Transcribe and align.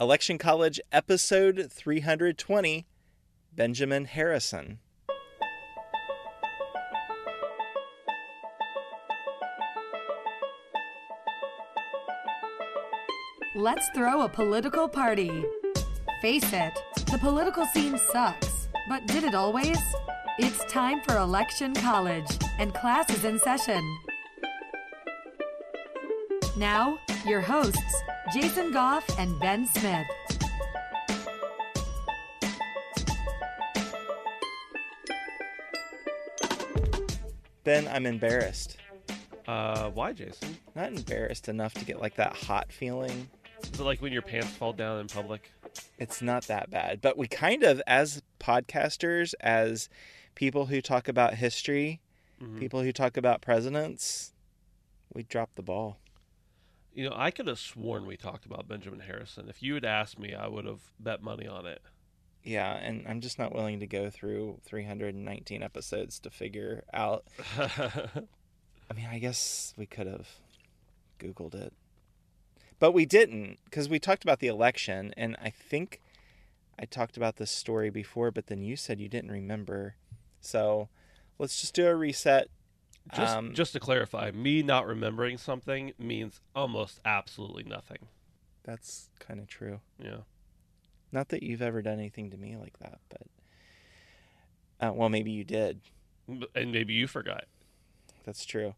Election 0.00 0.38
College, 0.38 0.80
episode 0.92 1.68
320 1.70 2.86
Benjamin 3.54 4.06
Harrison. 4.06 4.78
Let's 13.54 13.86
throw 13.94 14.22
a 14.22 14.28
political 14.30 14.88
party. 14.88 15.44
Face 16.22 16.50
it, 16.50 16.72
the 17.10 17.18
political 17.20 17.66
scene 17.66 17.98
sucks. 17.98 18.68
But 18.88 19.04
did 19.06 19.24
it 19.24 19.34
always? 19.34 19.78
It's 20.38 20.64
time 20.72 21.02
for 21.02 21.18
Election 21.18 21.74
College, 21.74 22.38
and 22.58 22.72
class 22.72 23.10
is 23.10 23.26
in 23.26 23.38
session. 23.38 23.82
Now, 26.60 26.98
your 27.24 27.40
hosts, 27.40 28.02
Jason 28.34 28.70
Goff 28.70 29.06
and 29.18 29.40
Ben 29.40 29.66
Smith. 29.66 30.06
Ben, 37.64 37.88
I'm 37.88 38.04
embarrassed. 38.04 38.76
Uh, 39.46 39.90
why, 39.90 40.12
Jason? 40.12 40.58
Not 40.74 40.88
embarrassed 40.92 41.48
enough 41.48 41.74
to 41.74 41.84
get 41.84 41.98
like 41.98 42.16
that 42.16 42.34
hot 42.34 42.70
feeling. 42.70 43.28
Is 43.62 43.80
it 43.80 43.82
like 43.82 44.00
when 44.02 44.12
your 44.12 44.20
pants 44.22 44.48
fall 44.50 44.74
down 44.74 45.00
in 45.00 45.06
public? 45.06 45.50
It's 45.98 46.20
not 46.22 46.44
that 46.44 46.70
bad. 46.70 47.00
But 47.00 47.16
we 47.16 47.26
kind 47.26 47.62
of, 47.62 47.80
as 47.86 48.22
podcasters, 48.38 49.32
as 49.40 49.88
people 50.34 50.66
who 50.66 50.82
talk 50.82 51.08
about 51.08 51.34
history, 51.34 52.00
Mhm. 52.40 52.58
people 52.58 52.82
who 52.82 52.92
talk 52.92 53.16
about 53.16 53.40
presidents, 53.40 54.32
we 55.14 55.22
drop 55.22 55.54
the 55.54 55.62
ball. 55.62 55.98
You 57.00 57.08
know, 57.08 57.16
I 57.16 57.30
could 57.30 57.46
have 57.46 57.58
sworn 57.58 58.04
we 58.04 58.18
talked 58.18 58.44
about 58.44 58.68
Benjamin 58.68 59.00
Harrison. 59.00 59.48
If 59.48 59.62
you 59.62 59.72
had 59.72 59.86
asked 59.86 60.18
me, 60.18 60.34
I 60.34 60.46
would 60.48 60.66
have 60.66 60.82
bet 61.00 61.22
money 61.22 61.46
on 61.46 61.64
it. 61.64 61.80
Yeah, 62.44 62.74
and 62.74 63.06
I'm 63.08 63.22
just 63.22 63.38
not 63.38 63.54
willing 63.54 63.80
to 63.80 63.86
go 63.86 64.10
through 64.10 64.58
319 64.66 65.62
episodes 65.62 66.18
to 66.18 66.28
figure 66.28 66.84
out. 66.92 67.24
I 67.58 68.92
mean, 68.94 69.06
I 69.10 69.18
guess 69.18 69.72
we 69.78 69.86
could 69.86 70.08
have 70.08 70.28
Googled 71.18 71.54
it. 71.54 71.72
But 72.78 72.92
we 72.92 73.06
didn't 73.06 73.60
because 73.64 73.88
we 73.88 73.98
talked 73.98 74.22
about 74.22 74.40
the 74.40 74.48
election, 74.48 75.14
and 75.16 75.38
I 75.42 75.48
think 75.48 76.02
I 76.78 76.84
talked 76.84 77.16
about 77.16 77.36
this 77.36 77.50
story 77.50 77.88
before, 77.88 78.30
but 78.30 78.48
then 78.48 78.60
you 78.60 78.76
said 78.76 79.00
you 79.00 79.08
didn't 79.08 79.32
remember. 79.32 79.94
So 80.42 80.90
let's 81.38 81.62
just 81.62 81.72
do 81.72 81.86
a 81.86 81.96
reset. 81.96 82.50
Just, 83.12 83.36
Um, 83.36 83.54
just 83.54 83.72
to 83.72 83.80
clarify, 83.80 84.30
me 84.30 84.62
not 84.62 84.86
remembering 84.86 85.38
something 85.38 85.92
means 85.98 86.40
almost 86.54 87.00
absolutely 87.04 87.64
nothing. 87.64 88.08
That's 88.64 89.08
kind 89.18 89.40
of 89.40 89.46
true. 89.46 89.80
Yeah. 89.98 90.18
Not 91.12 91.28
that 91.30 91.42
you've 91.42 91.62
ever 91.62 91.82
done 91.82 91.98
anything 91.98 92.30
to 92.30 92.36
me 92.36 92.56
like 92.56 92.78
that, 92.78 93.00
but. 93.08 93.22
Uh, 94.80 94.92
well, 94.92 95.08
maybe 95.08 95.30
you 95.30 95.44
did. 95.44 95.80
And 96.54 96.72
maybe 96.72 96.94
you 96.94 97.06
forgot. 97.06 97.44
That's 98.24 98.44
true. 98.44 98.74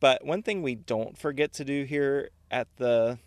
But 0.00 0.24
one 0.24 0.42
thing 0.42 0.62
we 0.62 0.74
don't 0.74 1.16
forget 1.16 1.52
to 1.54 1.64
do 1.64 1.84
here 1.84 2.30
at 2.50 2.68
the 2.76 3.18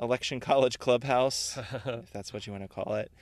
Election 0.00 0.40
College 0.40 0.78
Clubhouse, 0.78 1.58
if 1.86 2.10
that's 2.10 2.32
what 2.32 2.46
you 2.46 2.52
want 2.52 2.64
to 2.64 2.68
call 2.68 2.94
it, 2.94 3.12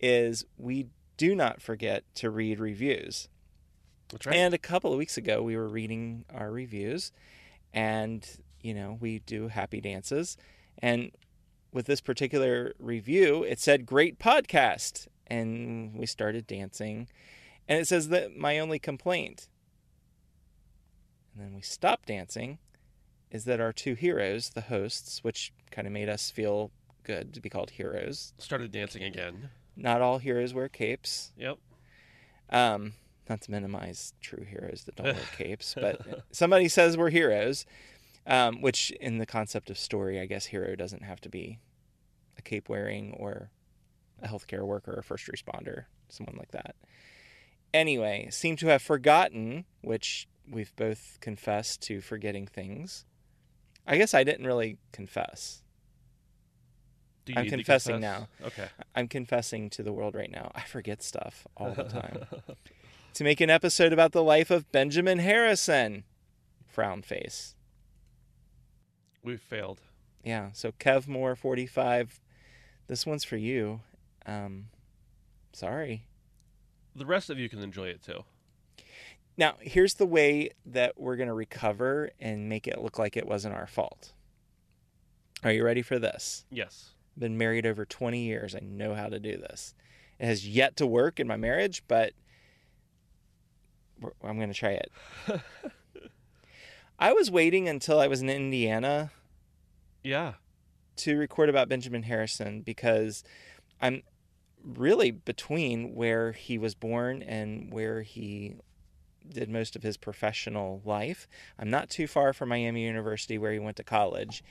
is 0.00 0.44
we 0.58 0.86
do 1.16 1.34
not 1.34 1.62
forget 1.62 2.04
to 2.16 2.30
read 2.30 2.58
reviews. 2.58 3.28
That's 4.12 4.26
right. 4.26 4.36
And 4.36 4.54
a 4.54 4.58
couple 4.58 4.92
of 4.92 4.98
weeks 4.98 5.16
ago, 5.16 5.42
we 5.42 5.56
were 5.56 5.68
reading 5.68 6.24
our 6.32 6.50
reviews, 6.50 7.12
and 7.72 8.26
you 8.60 8.74
know, 8.74 8.96
we 9.00 9.18
do 9.20 9.48
happy 9.48 9.80
dances. 9.80 10.36
And 10.78 11.10
with 11.72 11.86
this 11.86 12.00
particular 12.00 12.74
review, 12.78 13.42
it 13.42 13.58
said 13.58 13.86
great 13.86 14.18
podcast, 14.18 15.08
and 15.26 15.98
we 15.98 16.06
started 16.06 16.46
dancing. 16.46 17.08
And 17.68 17.80
it 17.80 17.88
says 17.88 18.08
that 18.08 18.36
my 18.36 18.58
only 18.58 18.78
complaint, 18.78 19.48
and 21.34 21.44
then 21.44 21.54
we 21.54 21.62
stopped 21.62 22.06
dancing, 22.08 22.58
is 23.30 23.44
that 23.44 23.60
our 23.60 23.72
two 23.72 23.94
heroes, 23.94 24.50
the 24.50 24.62
hosts, 24.62 25.24
which 25.24 25.52
kind 25.70 25.86
of 25.86 25.92
made 25.92 26.08
us 26.08 26.30
feel 26.30 26.70
good 27.02 27.32
to 27.34 27.40
be 27.40 27.48
called 27.48 27.70
heroes. 27.70 28.34
Started 28.38 28.70
dancing 28.70 29.02
again. 29.02 29.50
Not 29.74 30.02
all 30.02 30.18
heroes 30.18 30.52
wear 30.52 30.68
capes. 30.68 31.32
Yep. 31.36 31.58
Um, 32.50 32.92
not 33.28 33.40
to 33.42 33.50
minimize 33.50 34.14
true 34.20 34.44
heroes 34.44 34.84
that 34.84 34.96
don't 34.96 35.06
wear 35.06 35.16
capes, 35.36 35.74
but 35.74 36.24
somebody 36.32 36.68
says 36.68 36.96
we're 36.96 37.10
heroes, 37.10 37.66
um, 38.26 38.60
which 38.60 38.90
in 39.00 39.18
the 39.18 39.26
concept 39.26 39.70
of 39.70 39.78
story, 39.78 40.20
I 40.20 40.26
guess 40.26 40.46
hero 40.46 40.74
doesn't 40.74 41.02
have 41.02 41.20
to 41.22 41.28
be 41.28 41.58
a 42.38 42.42
cape 42.42 42.68
wearing 42.68 43.14
or 43.18 43.50
a 44.22 44.28
healthcare 44.28 44.62
worker 44.64 44.94
or 44.96 45.02
first 45.02 45.26
responder, 45.28 45.84
someone 46.08 46.36
like 46.36 46.50
that. 46.52 46.76
Anyway, 47.74 48.28
seem 48.30 48.56
to 48.56 48.66
have 48.66 48.82
forgotten, 48.82 49.64
which 49.80 50.28
we've 50.50 50.74
both 50.76 51.18
confessed 51.20 51.82
to 51.82 52.00
forgetting 52.00 52.46
things. 52.46 53.04
I 53.86 53.96
guess 53.96 54.14
I 54.14 54.24
didn't 54.24 54.46
really 54.46 54.78
confess. 54.92 55.62
Do 57.24 57.32
you 57.32 57.40
I'm 57.40 57.48
confessing 57.48 58.00
confess? 58.00 58.28
Okay. 58.44 58.68
I'm 58.94 59.08
confessing 59.08 59.70
to 59.70 59.82
the 59.82 59.92
world 59.92 60.14
right 60.14 60.30
now. 60.30 60.50
I 60.54 60.62
forget 60.62 61.02
stuff 61.02 61.46
all 61.56 61.72
the 61.72 61.84
time. 61.84 62.26
to 63.14 63.24
make 63.24 63.40
an 63.40 63.50
episode 63.50 63.92
about 63.92 64.12
the 64.12 64.22
life 64.22 64.50
of 64.50 64.70
Benjamin 64.72 65.18
Harrison. 65.18 66.04
Frown 66.66 67.02
face. 67.02 67.54
We've 69.22 69.40
failed. 69.40 69.80
Yeah, 70.24 70.50
so 70.52 70.72
Kev 70.72 71.06
Moore 71.06 71.36
45. 71.36 72.20
This 72.88 73.06
one's 73.06 73.24
for 73.24 73.36
you. 73.36 73.80
Um 74.26 74.66
sorry. 75.52 76.06
The 76.94 77.06
rest 77.06 77.30
of 77.30 77.38
you 77.38 77.48
can 77.48 77.60
enjoy 77.60 77.88
it 77.88 78.02
too. 78.02 78.24
Now, 79.36 79.54
here's 79.60 79.94
the 79.94 80.06
way 80.06 80.50
that 80.66 81.00
we're 81.00 81.16
going 81.16 81.28
to 81.28 81.34
recover 81.34 82.10
and 82.20 82.50
make 82.50 82.66
it 82.66 82.82
look 82.82 82.98
like 82.98 83.16
it 83.16 83.26
wasn't 83.26 83.54
our 83.54 83.66
fault. 83.66 84.12
Are 85.42 85.50
you 85.50 85.64
ready 85.64 85.80
for 85.80 85.98
this? 85.98 86.44
Yes. 86.50 86.90
I've 87.16 87.20
been 87.20 87.38
married 87.38 87.64
over 87.64 87.86
20 87.86 88.20
years. 88.20 88.54
I 88.54 88.60
know 88.60 88.94
how 88.94 89.08
to 89.08 89.18
do 89.18 89.38
this. 89.38 89.74
It 90.18 90.26
has 90.26 90.46
yet 90.46 90.76
to 90.76 90.86
work 90.86 91.18
in 91.18 91.26
my 91.26 91.36
marriage, 91.36 91.82
but 91.88 92.12
I'm 94.22 94.36
going 94.36 94.52
to 94.52 94.54
try 94.54 94.70
it. 94.72 94.92
I 96.98 97.12
was 97.12 97.30
waiting 97.30 97.68
until 97.68 97.98
I 97.98 98.06
was 98.06 98.22
in 98.22 98.30
Indiana 98.30 99.10
Yeah. 100.02 100.34
to 100.96 101.16
record 101.16 101.48
about 101.48 101.68
Benjamin 101.68 102.04
Harrison 102.04 102.62
because 102.62 103.24
I'm 103.80 104.02
really 104.64 105.10
between 105.10 105.94
where 105.94 106.32
he 106.32 106.58
was 106.58 106.74
born 106.74 107.22
and 107.22 107.72
where 107.72 108.02
he 108.02 108.54
did 109.28 109.48
most 109.48 109.74
of 109.74 109.82
his 109.82 109.96
professional 109.96 110.80
life. 110.84 111.26
I'm 111.58 111.70
not 111.70 111.90
too 111.90 112.06
far 112.06 112.32
from 112.32 112.50
Miami 112.50 112.84
University 112.84 113.38
where 113.38 113.52
he 113.52 113.58
went 113.58 113.76
to 113.78 113.84
college. 113.84 114.44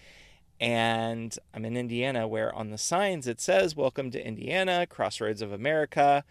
And 0.59 1.35
I'm 1.53 1.65
in 1.65 1.75
Indiana 1.77 2.27
where 2.27 2.53
on 2.53 2.69
the 2.69 2.77
signs 2.77 3.27
it 3.27 3.39
says, 3.41 3.75
Welcome 3.75 4.11
to 4.11 4.25
Indiana, 4.25 4.85
Crossroads 4.87 5.41
of 5.41 5.51
America, 5.51 6.23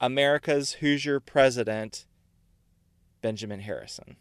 America's 0.00 0.72
Hoosier 0.74 1.20
President, 1.20 2.04
Benjamin 3.20 3.60
Harrison. 3.60 4.16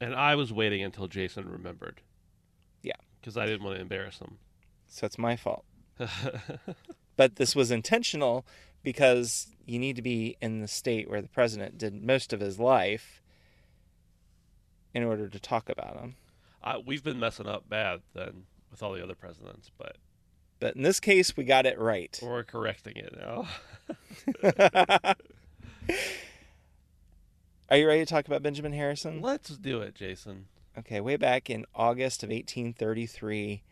And 0.00 0.14
I 0.14 0.34
was 0.34 0.52
waiting 0.52 0.82
until 0.82 1.06
Jason 1.08 1.48
remembered. 1.48 2.00
Yeah. 2.82 2.92
Because 3.20 3.36
I 3.36 3.46
didn't 3.46 3.62
want 3.64 3.76
to 3.76 3.82
embarrass 3.82 4.18
him. 4.18 4.38
So 4.88 5.06
it's 5.06 5.18
my 5.18 5.36
fault. 5.36 5.64
But 7.16 7.36
this 7.36 7.56
was 7.56 7.70
intentional 7.70 8.46
because 8.82 9.48
you 9.64 9.78
need 9.78 9.96
to 9.96 10.02
be 10.02 10.36
in 10.40 10.60
the 10.60 10.68
state 10.68 11.08
where 11.10 11.22
the 11.22 11.28
president 11.28 11.78
did 11.78 12.04
most 12.04 12.32
of 12.32 12.40
his 12.40 12.60
life 12.60 13.22
in 14.94 15.02
order 15.02 15.28
to 15.28 15.40
talk 15.40 15.68
about 15.68 15.98
him. 15.98 16.16
I, 16.62 16.78
we've 16.78 17.02
been 17.02 17.18
messing 17.18 17.46
up 17.46 17.68
bad 17.68 18.02
then 18.14 18.44
with 18.70 18.82
all 18.82 18.92
the 18.92 19.02
other 19.02 19.14
presidents, 19.14 19.70
but 19.78 19.96
But 20.60 20.76
in 20.76 20.82
this 20.82 21.00
case, 21.00 21.36
we 21.36 21.44
got 21.44 21.66
it 21.66 21.78
right. 21.78 22.18
we're 22.22 22.44
correcting 22.44 22.96
it 22.96 23.16
now. 23.16 23.48
Are 27.76 27.78
you 27.78 27.88
ready 27.88 28.00
to 28.00 28.06
talk 28.06 28.26
about 28.26 28.42
Benjamin 28.42 28.72
Harrison? 28.72 29.20
Let's 29.20 29.50
do 29.58 29.82
it, 29.82 29.94
Jason. 29.94 30.46
Okay, 30.78 30.98
way 30.98 31.18
back 31.18 31.50
in 31.50 31.66
August 31.74 32.22
of 32.22 32.30
1833, 32.30 33.62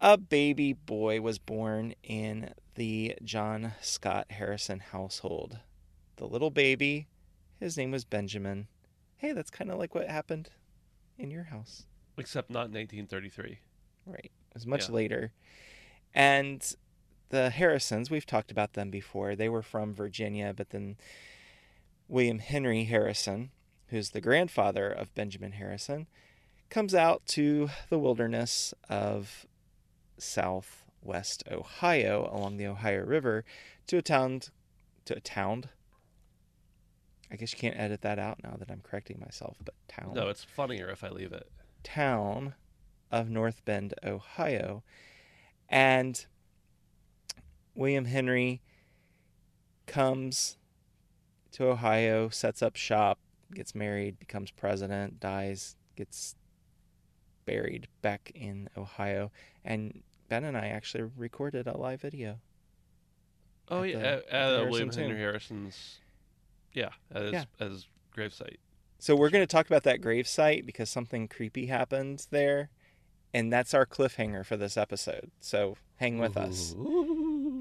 a 0.00 0.16
baby 0.16 0.74
boy 0.74 1.20
was 1.20 1.40
born 1.40 1.96
in 2.04 2.54
the 2.76 3.16
John 3.24 3.72
Scott 3.80 4.26
Harrison 4.30 4.78
household. 4.78 5.58
The 6.18 6.28
little 6.28 6.50
baby, 6.52 7.08
his 7.58 7.76
name 7.76 7.90
was 7.90 8.04
Benjamin. 8.04 8.68
Hey, 9.16 9.32
that's 9.32 9.50
kind 9.50 9.72
of 9.72 9.78
like 9.80 9.92
what 9.96 10.08
happened 10.08 10.50
in 11.18 11.32
your 11.32 11.42
house. 11.42 11.86
Except 12.16 12.48
not 12.48 12.66
in 12.66 12.74
1833. 12.74 13.58
Right. 14.06 14.26
It 14.26 14.54
was 14.54 14.68
much 14.68 14.88
Yeah. 14.88 14.94
later. 14.94 15.32
And 16.14 16.64
the 17.30 17.50
Harrisons, 17.50 18.08
we've 18.08 18.24
talked 18.24 18.52
about 18.52 18.74
them 18.74 18.90
before. 18.92 19.34
They 19.34 19.48
were 19.48 19.62
from 19.62 19.94
Virginia, 19.94 20.54
but 20.56 20.70
then 20.70 20.96
William 22.08 22.38
Henry 22.38 22.84
Harrison, 22.84 23.50
who's 23.88 24.10
the 24.10 24.20
grandfather 24.20 24.88
of 24.90 25.14
Benjamin 25.14 25.52
Harrison, 25.52 26.06
comes 26.70 26.94
out 26.94 27.24
to 27.26 27.70
the 27.88 27.98
wilderness 27.98 28.74
of 28.88 29.46
southwest 30.18 31.44
Ohio 31.50 32.28
along 32.32 32.56
the 32.56 32.66
Ohio 32.66 33.04
River 33.04 33.44
to 33.86 33.98
a 33.98 34.02
town 34.02 34.40
to 35.04 35.16
a 35.16 35.20
town. 35.20 35.64
I 37.30 37.36
guess 37.36 37.52
you 37.52 37.58
can't 37.58 37.78
edit 37.78 38.02
that 38.02 38.18
out 38.18 38.42
now 38.42 38.56
that 38.58 38.70
I'm 38.70 38.80
correcting 38.82 39.18
myself, 39.20 39.56
but 39.64 39.74
town 39.88 40.12
No, 40.14 40.28
it's 40.28 40.44
funnier 40.44 40.88
if 40.90 41.02
I 41.02 41.08
leave 41.08 41.32
it. 41.32 41.50
town 41.82 42.54
of 43.10 43.28
North 43.28 43.64
Bend, 43.64 43.94
Ohio. 44.04 44.82
And 45.68 46.24
William 47.74 48.04
Henry 48.04 48.62
comes 49.86 50.56
to 51.54 51.66
Ohio, 51.68 52.28
sets 52.28 52.62
up 52.62 52.76
shop, 52.76 53.18
gets 53.52 53.74
married, 53.74 54.18
becomes 54.18 54.50
president, 54.50 55.18
dies, 55.20 55.76
gets 55.96 56.34
buried 57.46 57.88
back 58.02 58.30
in 58.34 58.68
Ohio. 58.76 59.30
And 59.64 60.02
Ben 60.28 60.44
and 60.44 60.56
I 60.56 60.68
actually 60.68 61.04
recorded 61.16 61.66
a 61.66 61.76
live 61.76 62.00
video. 62.00 62.38
Oh 63.68 63.82
At 63.82 63.88
yeah, 63.90 63.98
the- 63.98 64.06
at, 64.06 64.14
at 64.14 64.24
Harrison 64.30 64.70
William 64.70 64.90
Henry. 64.90 65.18
Harrison's. 65.18 65.98
Yeah, 66.72 66.90
his, 67.14 67.32
Yeah. 67.32 67.44
at 67.60 67.70
gravesite. 68.16 68.56
So 68.98 69.14
we're 69.14 69.30
going 69.30 69.42
to 69.42 69.50
talk 69.50 69.66
about 69.66 69.82
that 69.84 70.00
gravesite 70.00 70.64
because 70.66 70.88
something 70.90 71.28
creepy 71.28 71.66
happened 71.66 72.26
there. 72.30 72.70
And 73.32 73.52
that's 73.52 73.74
our 73.74 73.84
cliffhanger 73.84 74.46
for 74.46 74.56
this 74.56 74.76
episode. 74.76 75.30
So 75.40 75.76
hang 75.96 76.18
with 76.18 76.36
us. 76.36 76.74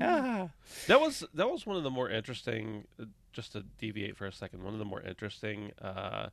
Ah. 0.02 0.50
That 0.88 1.02
was 1.02 1.24
that 1.34 1.50
was 1.50 1.66
one 1.66 1.76
of 1.78 1.84
the 1.84 1.90
more 1.90 2.10
interesting. 2.10 2.86
Just 3.34 3.54
to 3.54 3.64
deviate 3.80 4.16
for 4.16 4.26
a 4.26 4.32
second, 4.32 4.64
one 4.64 4.74
of 4.74 4.80
the 4.80 4.86
more 4.86 5.02
interesting 5.02 5.72
uh, 5.82 6.30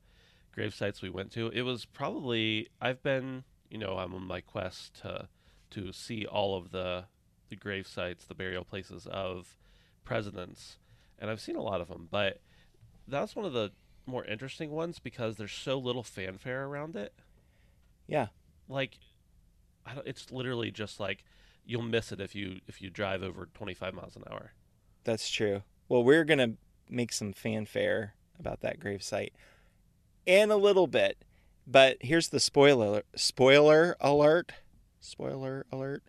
grave 0.52 0.75
sites 0.75 1.02
we 1.02 1.11
went 1.11 1.32
to. 1.32 1.49
It 1.49 1.62
was 1.62 1.85
probably 1.85 2.69
I've 2.81 3.02
been 3.02 3.44
you 3.70 3.79
know 3.79 3.99
I'm 3.99 4.14
on 4.14 4.26
my 4.26 4.41
quest 4.41 5.00
to 5.02 5.29
to 5.70 5.93
see 5.93 6.26
all 6.26 6.56
of 6.56 6.70
the 6.70 7.05
the 7.49 7.56
grave 7.56 7.87
sites, 7.87 8.25
the 8.25 8.35
burial 8.35 8.64
places 8.64 9.06
of 9.06 9.58
presidents, 10.05 10.79
and 11.19 11.31
I've 11.31 11.41
seen 11.41 11.56
a 11.56 11.62
lot 11.62 11.81
of 11.81 11.88
them. 11.88 12.08
But 12.11 12.41
that's 13.08 13.35
one 13.35 13.44
of 13.44 13.52
the 13.52 13.73
more 14.06 14.25
interesting 14.25 14.70
ones 14.70 14.99
because 14.99 15.37
there's 15.37 15.52
so 15.52 15.79
little 15.79 16.02
fanfare 16.02 16.64
around 16.64 16.97
it. 16.97 17.12
Yeah. 18.06 18.29
Like, 18.69 18.99
I 19.87 19.94
don't, 19.94 20.06
it's 20.06 20.31
literally 20.31 20.70
just 20.70 21.00
like 21.00 21.25
you'll 21.64 21.82
miss 21.82 22.12
it 22.12 22.20
if 22.20 22.35
you 22.35 22.61
if 22.67 22.81
you 22.81 22.91
drive 22.91 23.23
over 23.23 23.49
25 23.55 23.94
miles 23.94 24.17
an 24.17 24.25
hour. 24.31 24.52
That's 25.05 25.31
true. 25.31 25.62
Well, 25.88 26.05
we're 26.05 26.25
going 26.25 26.38
to 26.38 26.52
make 26.90 27.12
some 27.12 27.32
fanfare 27.32 28.14
about 28.38 28.60
that 28.60 28.81
gravesite 28.81 29.32
in 30.26 30.50
a 30.50 30.56
little 30.56 30.87
bit. 30.87 31.25
But 31.66 31.98
here's 32.00 32.28
the 32.28 32.40
spoiler 32.40 33.02
spoiler 33.14 33.96
alert. 34.00 34.52
Spoiler 35.00 35.66
alert. 35.72 36.02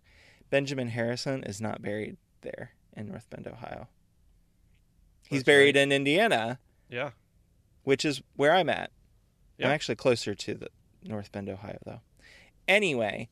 Benjamin 0.50 0.90
Harrison 0.90 1.44
is 1.44 1.62
not 1.62 1.82
buried 1.82 2.18
there 2.42 2.72
in 2.96 3.08
North 3.08 3.30
Bend, 3.30 3.48
Ohio. 3.48 3.88
He's 5.30 5.40
That's 5.40 5.46
buried 5.46 5.76
right. 5.76 5.84
in 5.84 5.92
Indiana, 5.94 6.60
Yeah. 6.90 7.12
which 7.84 8.04
is 8.04 8.22
where 8.36 8.54
I'm 8.54 8.70
at. 8.70 8.92
Yeah. 9.58 9.68
I'm 9.68 9.74
actually 9.74 9.96
closer 9.96 10.36
to 10.36 10.54
the 10.56 10.68
North 11.04 11.32
Bend, 11.32 11.48
Ohio, 11.48 11.78
though. 11.86 12.02
Anyway, 12.68 13.30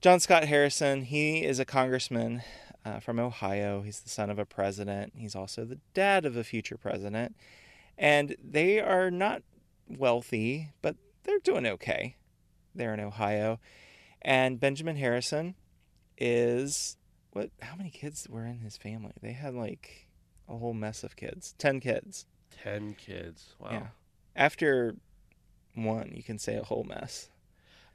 John 0.00 0.18
Scott 0.20 0.44
Harrison, 0.44 1.02
he 1.02 1.44
is 1.44 1.58
a 1.58 1.64
congressman 1.66 2.42
uh, 2.84 3.00
from 3.00 3.18
Ohio. 3.18 3.82
He's 3.82 4.00
the 4.00 4.08
son 4.08 4.30
of 4.30 4.38
a 4.38 4.46
president. 4.46 5.12
He's 5.16 5.34
also 5.34 5.64
the 5.64 5.78
dad 5.94 6.24
of 6.24 6.36
a 6.36 6.44
future 6.44 6.76
president. 6.76 7.36
And 7.98 8.36
they 8.42 8.80
are 8.80 9.10
not 9.10 9.42
wealthy, 9.88 10.68
but 10.82 10.96
they're 11.24 11.38
doing 11.40 11.66
okay. 11.66 12.16
They're 12.74 12.94
in 12.94 13.00
Ohio. 13.00 13.60
And 14.22 14.60
Benjamin 14.60 14.96
Harrison 14.96 15.54
is 16.18 16.96
what 17.32 17.50
how 17.60 17.76
many 17.76 17.90
kids 17.90 18.26
were 18.28 18.44
in 18.44 18.58
his 18.58 18.76
family? 18.76 19.12
They 19.22 19.32
had 19.32 19.54
like 19.54 20.08
a 20.48 20.56
whole 20.56 20.74
mess 20.74 21.04
of 21.04 21.16
kids. 21.16 21.54
10 21.58 21.80
kids. 21.80 22.26
10 22.62 22.94
kids. 22.94 23.54
Wow. 23.58 23.70
Yeah. 23.70 23.86
After 24.36 24.96
one, 25.74 26.12
you 26.14 26.22
can 26.22 26.38
say 26.38 26.56
a 26.56 26.62
whole 26.62 26.84
mess. 26.84 27.30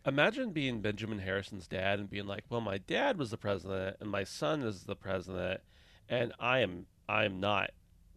Imagine 0.06 0.52
being 0.52 0.82
Benjamin 0.82 1.20
Harrison's 1.20 1.68
dad 1.68 2.00
and 2.00 2.10
being 2.10 2.28
like, 2.28 2.44
"Well, 2.50 2.62
my 2.62 2.78
dad 2.78 3.18
was 3.18 3.32
the 3.32 3.38
president 3.38 3.98
and 4.00 4.10
my 4.10 4.24
son 4.24 4.62
is 4.62 4.84
the 4.84 4.96
president 4.96 5.62
and 6.10 6.34
I 6.40 6.60
am 6.60 6.86
I 7.08 7.26
am 7.26 7.40
not. 7.40 7.72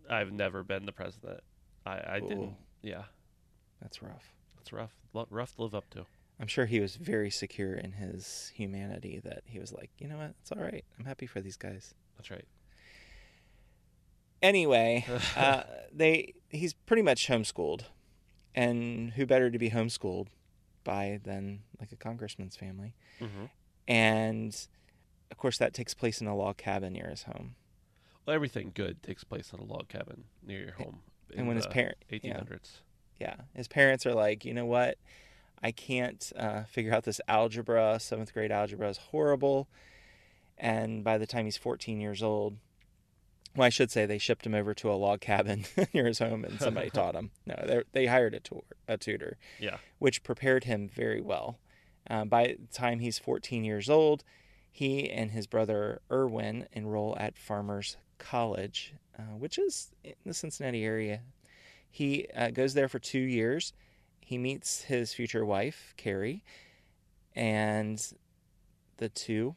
I've 0.08 0.32
never 0.32 0.62
been 0.62 0.86
the 0.86 0.92
president. 0.92 1.40
I 1.86 1.98
I 1.98 2.16
Ooh. 2.18 2.28
didn't. 2.28 2.56
Yeah. 2.82 3.04
That's 3.80 4.02
rough. 4.02 4.32
That's 4.56 4.72
rough. 4.72 4.92
Lo- 5.12 5.26
rough 5.30 5.54
to 5.56 5.62
live 5.62 5.74
up 5.74 5.88
to. 5.90 6.06
I'm 6.40 6.46
sure 6.46 6.66
he 6.66 6.80
was 6.80 6.96
very 6.96 7.30
secure 7.30 7.74
in 7.74 7.92
his 7.92 8.52
humanity 8.54 9.20
that 9.24 9.42
he 9.44 9.58
was 9.58 9.72
like, 9.72 9.90
you 9.98 10.06
know 10.08 10.18
what? 10.18 10.34
It's 10.40 10.52
all 10.52 10.62
right. 10.62 10.84
I'm 10.98 11.04
happy 11.04 11.26
for 11.26 11.40
these 11.40 11.56
guys. 11.56 11.94
That's 12.16 12.30
right. 12.30 12.46
Anyway, 14.40 15.04
uh, 15.36 15.62
they 15.92 16.34
he's 16.48 16.74
pretty 16.74 17.02
much 17.02 17.26
homeschooled, 17.26 17.82
and 18.54 19.12
who 19.12 19.26
better 19.26 19.50
to 19.50 19.58
be 19.58 19.70
homeschooled 19.70 20.28
by 20.88 21.20
than 21.22 21.60
like 21.80 21.92
a 21.92 21.96
congressman's 21.96 22.56
family? 22.56 22.94
hmm 23.18 23.44
And 23.86 24.54
of 25.30 25.36
course, 25.36 25.58
that 25.58 25.74
takes 25.74 25.92
place 25.94 26.20
in 26.22 26.26
a 26.26 26.34
log 26.34 26.56
cabin 26.56 26.94
near 26.94 27.10
his 27.10 27.24
home. 27.24 27.54
Well, 28.24 28.34
everything 28.34 28.72
good 28.74 29.02
takes 29.02 29.22
place 29.24 29.52
in 29.52 29.58
a 29.60 29.64
log 29.64 29.88
cabin 29.88 30.24
near 30.42 30.60
your 30.60 30.72
home. 30.72 31.00
And 31.36 31.46
when 31.46 31.56
his 31.56 31.66
parents, 31.66 32.00
parent, 32.08 32.24
yeah, 32.24 32.40
1800s. 32.40 32.70
yeah, 33.20 33.34
his 33.54 33.68
parents 33.68 34.06
are 34.06 34.14
like, 34.14 34.44
you 34.46 34.54
know 34.54 34.66
what? 34.66 34.96
I 35.62 35.70
can't 35.72 36.32
uh, 36.36 36.62
figure 36.64 36.94
out 36.94 37.04
this 37.04 37.20
algebra. 37.28 37.98
Seventh 38.00 38.32
grade 38.32 38.50
algebra 38.52 38.88
is 38.88 38.98
horrible. 39.10 39.68
And 40.56 41.04
by 41.04 41.18
the 41.18 41.26
time 41.26 41.44
he's 41.44 41.56
14 41.58 42.00
years 42.00 42.22
old, 42.22 42.56
well, 43.56 43.66
I 43.66 43.70
should 43.70 43.90
say 43.90 44.06
they 44.06 44.18
shipped 44.18 44.46
him 44.46 44.54
over 44.54 44.74
to 44.74 44.90
a 44.90 44.94
log 44.94 45.20
cabin 45.20 45.64
near 45.94 46.06
his 46.06 46.18
home 46.20 46.44
and 46.44 46.60
somebody 46.60 46.90
taught 46.94 47.14
him. 47.14 47.30
No, 47.46 47.54
they 47.66 47.82
they 47.92 48.06
hired 48.06 48.34
a, 48.34 48.40
tour, 48.40 48.62
a 48.86 48.96
tutor, 48.96 49.36
Yeah. 49.58 49.78
which 49.98 50.22
prepared 50.22 50.64
him 50.64 50.88
very 50.88 51.20
well. 51.20 51.58
Uh, 52.08 52.24
by 52.24 52.56
the 52.58 52.66
time 52.72 53.00
he's 53.00 53.18
14 53.18 53.64
years 53.64 53.90
old, 53.90 54.24
he 54.70 55.10
and 55.10 55.30
his 55.32 55.46
brother 55.46 56.00
Irwin 56.10 56.66
enroll 56.72 57.16
at 57.18 57.36
Farmers 57.36 57.96
College, 58.18 58.94
uh, 59.18 59.22
which 59.36 59.58
is 59.58 59.90
in 60.04 60.14
the 60.24 60.32
Cincinnati 60.34 60.84
area. 60.84 61.20
He 61.90 62.26
uh, 62.36 62.50
goes 62.50 62.74
there 62.74 62.88
for 62.88 62.98
two 62.98 63.18
years. 63.18 63.72
He 64.20 64.38
meets 64.38 64.82
his 64.82 65.12
future 65.14 65.44
wife, 65.44 65.94
Carrie, 65.96 66.44
and 67.34 68.00
the 68.98 69.08
two 69.08 69.54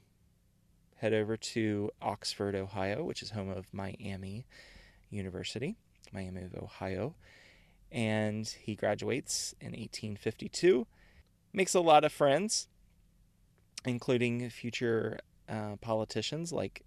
head 1.01 1.13
over 1.13 1.35
to 1.35 1.89
Oxford, 1.99 2.53
Ohio, 2.53 3.03
which 3.03 3.23
is 3.23 3.31
home 3.31 3.49
of 3.49 3.65
Miami 3.73 4.45
University, 5.09 5.75
Miami 6.13 6.43
of 6.43 6.53
Ohio. 6.53 7.15
And 7.91 8.47
he 8.47 8.75
graduates 8.75 9.55
in 9.59 9.71
1852, 9.71 10.85
makes 11.53 11.73
a 11.73 11.79
lot 11.79 12.05
of 12.05 12.13
friends, 12.13 12.67
including 13.83 14.47
future 14.51 15.17
uh, 15.49 15.77
politicians 15.81 16.53
like 16.53 16.83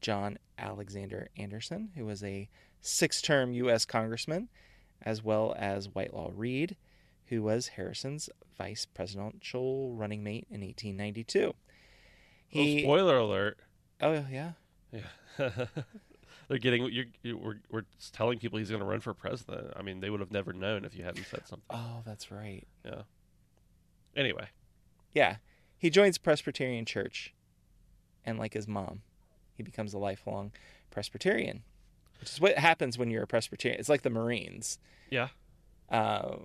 John 0.00 0.38
Alexander 0.58 1.28
Anderson, 1.36 1.90
who 1.94 2.06
was 2.06 2.24
a 2.24 2.48
six 2.80 3.20
term 3.20 3.52
U.S. 3.52 3.84
congressman, 3.84 4.48
as 5.02 5.22
well 5.22 5.54
as 5.58 5.94
Whitelaw 5.94 6.30
Reid, 6.34 6.76
who 7.26 7.42
was 7.42 7.68
Harrison's 7.68 8.30
vice 8.56 8.86
presidential 8.86 9.92
running 9.92 10.24
mate 10.24 10.46
in 10.50 10.62
1892. 10.62 11.52
He, 12.50 12.82
spoiler 12.82 13.16
alert. 13.16 13.58
oh 14.00 14.12
yeah, 14.30 14.52
Yeah. 14.92 15.50
They're 16.48 16.58
getting 16.58 16.90
you're, 16.92 17.04
you 17.22 17.38
we're 17.38 17.60
we're 17.70 17.84
telling 18.12 18.38
people 18.40 18.58
he's 18.58 18.70
going 18.70 18.80
to 18.80 18.86
run 18.86 19.00
for 19.00 19.14
president. 19.14 19.72
I 19.76 19.82
mean, 19.82 20.00
they 20.00 20.10
would 20.10 20.18
have 20.20 20.32
never 20.32 20.52
known 20.52 20.84
if 20.84 20.96
you 20.96 21.04
hadn't 21.04 21.26
said 21.26 21.46
something. 21.46 21.64
oh 21.70 22.02
that's 22.04 22.30
right. 22.30 22.66
Yeah. 22.84 23.02
Anyway, 24.16 24.48
Yeah, 25.14 25.36
he 25.78 25.88
joins 25.90 26.18
Presbyterian 26.18 26.84
Church, 26.84 27.32
and 28.24 28.36
like 28.38 28.54
his 28.54 28.66
mom, 28.66 29.02
he 29.54 29.62
becomes 29.62 29.94
a 29.94 29.98
lifelong 29.98 30.50
Presbyterian, 30.90 31.62
which 32.18 32.30
is 32.32 32.40
what 32.40 32.58
happens 32.58 32.98
when 32.98 33.10
you're 33.12 33.22
a 33.22 33.28
Presbyterian. 33.28 33.78
It's 33.78 33.88
like 33.88 34.02
the 34.02 34.10
Marines. 34.10 34.78
yeah. 35.10 35.28
Uh, 35.88 36.38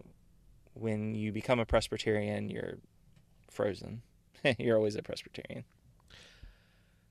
when 0.73 1.15
you 1.15 1.31
become 1.31 1.59
a 1.59 1.65
Presbyterian, 1.65 2.49
you're 2.49 2.77
frozen. 3.49 4.01
You're 4.59 4.75
always 4.75 4.95
a 4.95 5.01
Presbyterian. 5.01 5.63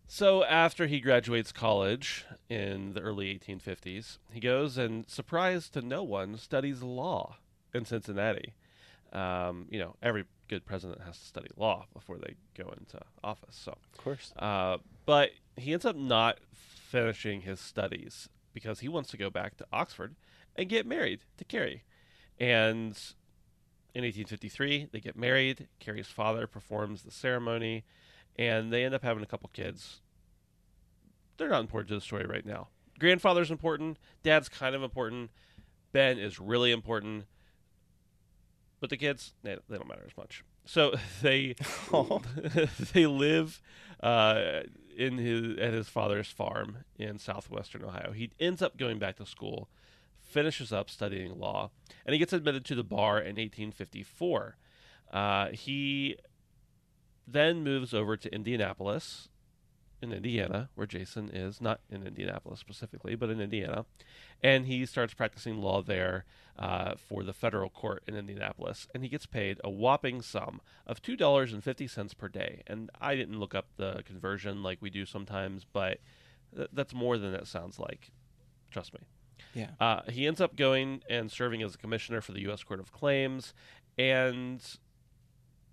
So 0.07 0.45
after 0.45 0.87
he 0.87 1.01
graduates 1.01 1.51
college 1.51 2.25
in 2.49 2.93
the 2.93 3.01
early 3.01 3.39
1850s, 3.39 4.19
he 4.33 4.41
goes 4.41 4.77
and, 4.79 5.09
surprised 5.09 5.73
to 5.75 5.83
no 5.83 6.03
one, 6.03 6.37
studies 6.37 6.83
law 6.83 7.39
in 7.73 7.85
Cincinnati. 7.85 8.55
Um, 9.13 9.67
you 9.71 9.79
know, 9.79 9.97
every 10.03 10.25
good 10.49 10.67
president 10.67 11.01
has 11.03 11.19
to 11.19 11.25
study 11.25 11.49
law 11.57 11.87
before 11.95 12.19
they 12.19 12.35
go 12.57 12.73
into 12.79 13.01
office. 13.23 13.57
So, 13.57 13.73
Of 13.97 14.05
course. 14.05 14.33
uh, 14.39 14.79
but 15.07 15.31
he 15.57 15.73
ends 15.73 15.85
up 15.85 15.97
not 15.97 16.39
finishing 16.53 17.41
his 17.43 17.59
studies 17.61 18.29
because 18.53 18.81
he 18.81 18.89
wants 18.89 19.11
to 19.11 19.17
go 19.17 19.31
back 19.31 19.57
to 19.57 19.67
Oxford 19.73 20.15
and 20.55 20.69
get 20.69 20.87
married 20.87 21.21
to 21.39 21.45
Carrie. 21.45 21.83
And 22.39 22.97
in 23.95 24.03
1853, 24.03 24.89
they 24.93 25.01
get 25.01 25.17
married. 25.17 25.69
Carrie's 25.81 26.09
father 26.09 26.47
performs 26.47 27.03
the 27.03 27.11
ceremony, 27.11 27.85
and 28.37 28.73
they 28.73 28.85
end 28.85 28.95
up 28.95 29.03
having 29.03 29.23
a 29.23 29.27
couple 29.27 29.51
kids. 29.53 30.01
They're 31.37 31.49
not 31.49 31.61
important 31.61 31.89
to 31.89 31.95
the 31.95 32.01
story 32.01 32.27
right 32.27 32.47
now. 32.47 32.69
Grandfather's 32.99 33.51
important. 33.51 33.99
Dad's 34.23 34.49
kind 34.49 34.75
of 34.75 34.83
important. 34.83 35.31
Ben 35.93 36.19
is 36.19 36.39
really 36.39 36.71
important. 36.71 37.25
But 38.81 38.91
the 38.91 38.97
kids, 38.97 39.35
they, 39.43 39.57
they 39.69 39.77
don't 39.77 39.89
matter 39.89 40.05
as 40.07 40.17
much. 40.17 40.45
So 40.67 40.95
they 41.23 41.57
Aw. 41.93 42.21
they 42.93 43.07
live 43.07 43.61
uh, 44.03 44.61
in 44.97 45.19
his 45.19 45.59
at 45.59 45.73
his 45.73 45.89
father's 45.89 46.29
farm 46.29 46.79
in 46.99 47.19
southwestern 47.19 47.85
Ohio. 47.85 48.13
He 48.13 48.31
ends 48.39 48.63
up 48.63 48.77
going 48.77 48.99
back 48.99 49.17
to 49.17 49.27
school, 49.27 49.69
finishes 50.21 50.73
up 50.73 50.91
studying 50.91 51.39
law, 51.39 51.71
and 52.05 52.13
he 52.13 52.19
gets 52.19 52.33
admitted 52.33 52.65
to 52.67 52.75
the 52.75 52.85
bar 52.85 53.19
in 53.19 53.37
1854. 53.37 54.57
Uh, 55.13 55.49
he 55.49 56.17
then 57.27 57.63
moves 57.63 57.95
over 57.95 58.17
to 58.17 58.35
Indianapolis, 58.35 59.29
in 60.05 60.13
Indiana, 60.13 60.69
where 60.75 60.87
Jason 60.87 61.31
is, 61.31 61.61
not 61.61 61.81
in 61.91 62.07
Indianapolis 62.07 62.61
specifically, 62.61 63.17
but 63.17 63.31
in 63.31 63.41
Indiana, 63.41 63.87
and 64.43 64.67
he 64.67 64.87
starts 64.87 65.15
practicing 65.15 65.61
law 65.61 65.83
there 65.83 66.25
uh, 66.59 66.95
for 66.97 67.25
the 67.25 67.33
federal 67.33 67.71
court 67.71 68.03
in 68.07 68.15
Indianapolis, 68.15 68.87
and 68.95 69.03
he 69.03 69.09
gets 69.09 69.27
paid 69.27 69.61
a 69.65 69.71
whopping 69.71 70.23
sum 70.23 70.61
of 70.87 71.03
two 71.03 71.17
dollars 71.17 71.53
and 71.53 71.65
fifty 71.65 71.89
cents 71.89 72.15
per 72.15 72.29
day. 72.29 72.63
And 72.67 72.91
I 73.01 73.17
didn't 73.17 73.41
look 73.41 73.55
up 73.55 73.67
the 73.77 74.03
conversion 74.05 74.63
like 74.63 74.79
we 74.81 74.91
do 74.91 75.05
sometimes, 75.05 75.65
but 75.73 75.99
th- 76.55 76.69
that's 76.73 76.95
more 76.95 77.19
than 77.19 77.35
it 77.35 77.49
sounds 77.49 77.79
like. 77.79 78.13
Trust 78.71 78.95
me. 78.95 79.01
Yeah. 79.55 79.71
Uh, 79.81 80.03
he 80.09 80.27
ends 80.27 80.41
up 80.41 80.57
going 80.57 81.03
and 81.09 81.31
serving 81.31 81.63
as 81.63 81.75
a 81.75 81.79
commissioner 81.79 82.21
for 82.21 82.33
the 82.33 82.43
U.S. 82.43 82.63
Court 82.63 82.81
of 82.81 82.93
Claims, 82.93 83.55
and 83.99 84.61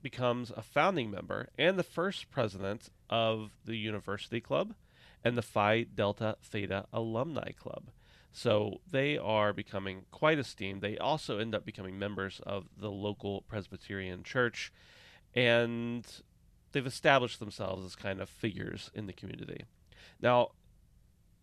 becomes 0.02 0.52
a 0.56 0.62
founding 0.62 1.12
member 1.12 1.50
and 1.58 1.78
the 1.78 1.84
first 1.84 2.30
president 2.32 2.90
of 3.10 3.52
the 3.66 3.76
University 3.76 4.42
Club 4.42 4.74
and 5.24 5.38
the 5.38 5.42
Phi 5.42 5.84
Delta 5.84 6.38
Theta 6.44 6.86
Alumni 6.92 7.52
Club. 7.52 7.92
So 8.32 8.80
they 8.90 9.18
are 9.18 9.54
becoming 9.54 10.06
quite 10.12 10.40
esteemed. 10.40 10.82
They 10.82 10.98
also 10.98 11.38
end 11.38 11.54
up 11.54 11.66
becoming 11.66 12.00
members 12.00 12.40
of 12.46 12.66
the 12.78 12.92
local 12.92 13.42
Presbyterian 13.42 14.24
church, 14.24 14.72
and 15.36 16.06
they've 16.72 16.86
established 16.86 17.40
themselves 17.40 17.86
as 17.86 17.96
kind 17.96 18.22
of 18.22 18.30
figures 18.30 18.90
in 18.94 19.08
the 19.08 19.14
community. 19.14 19.66
Now, 20.22 20.52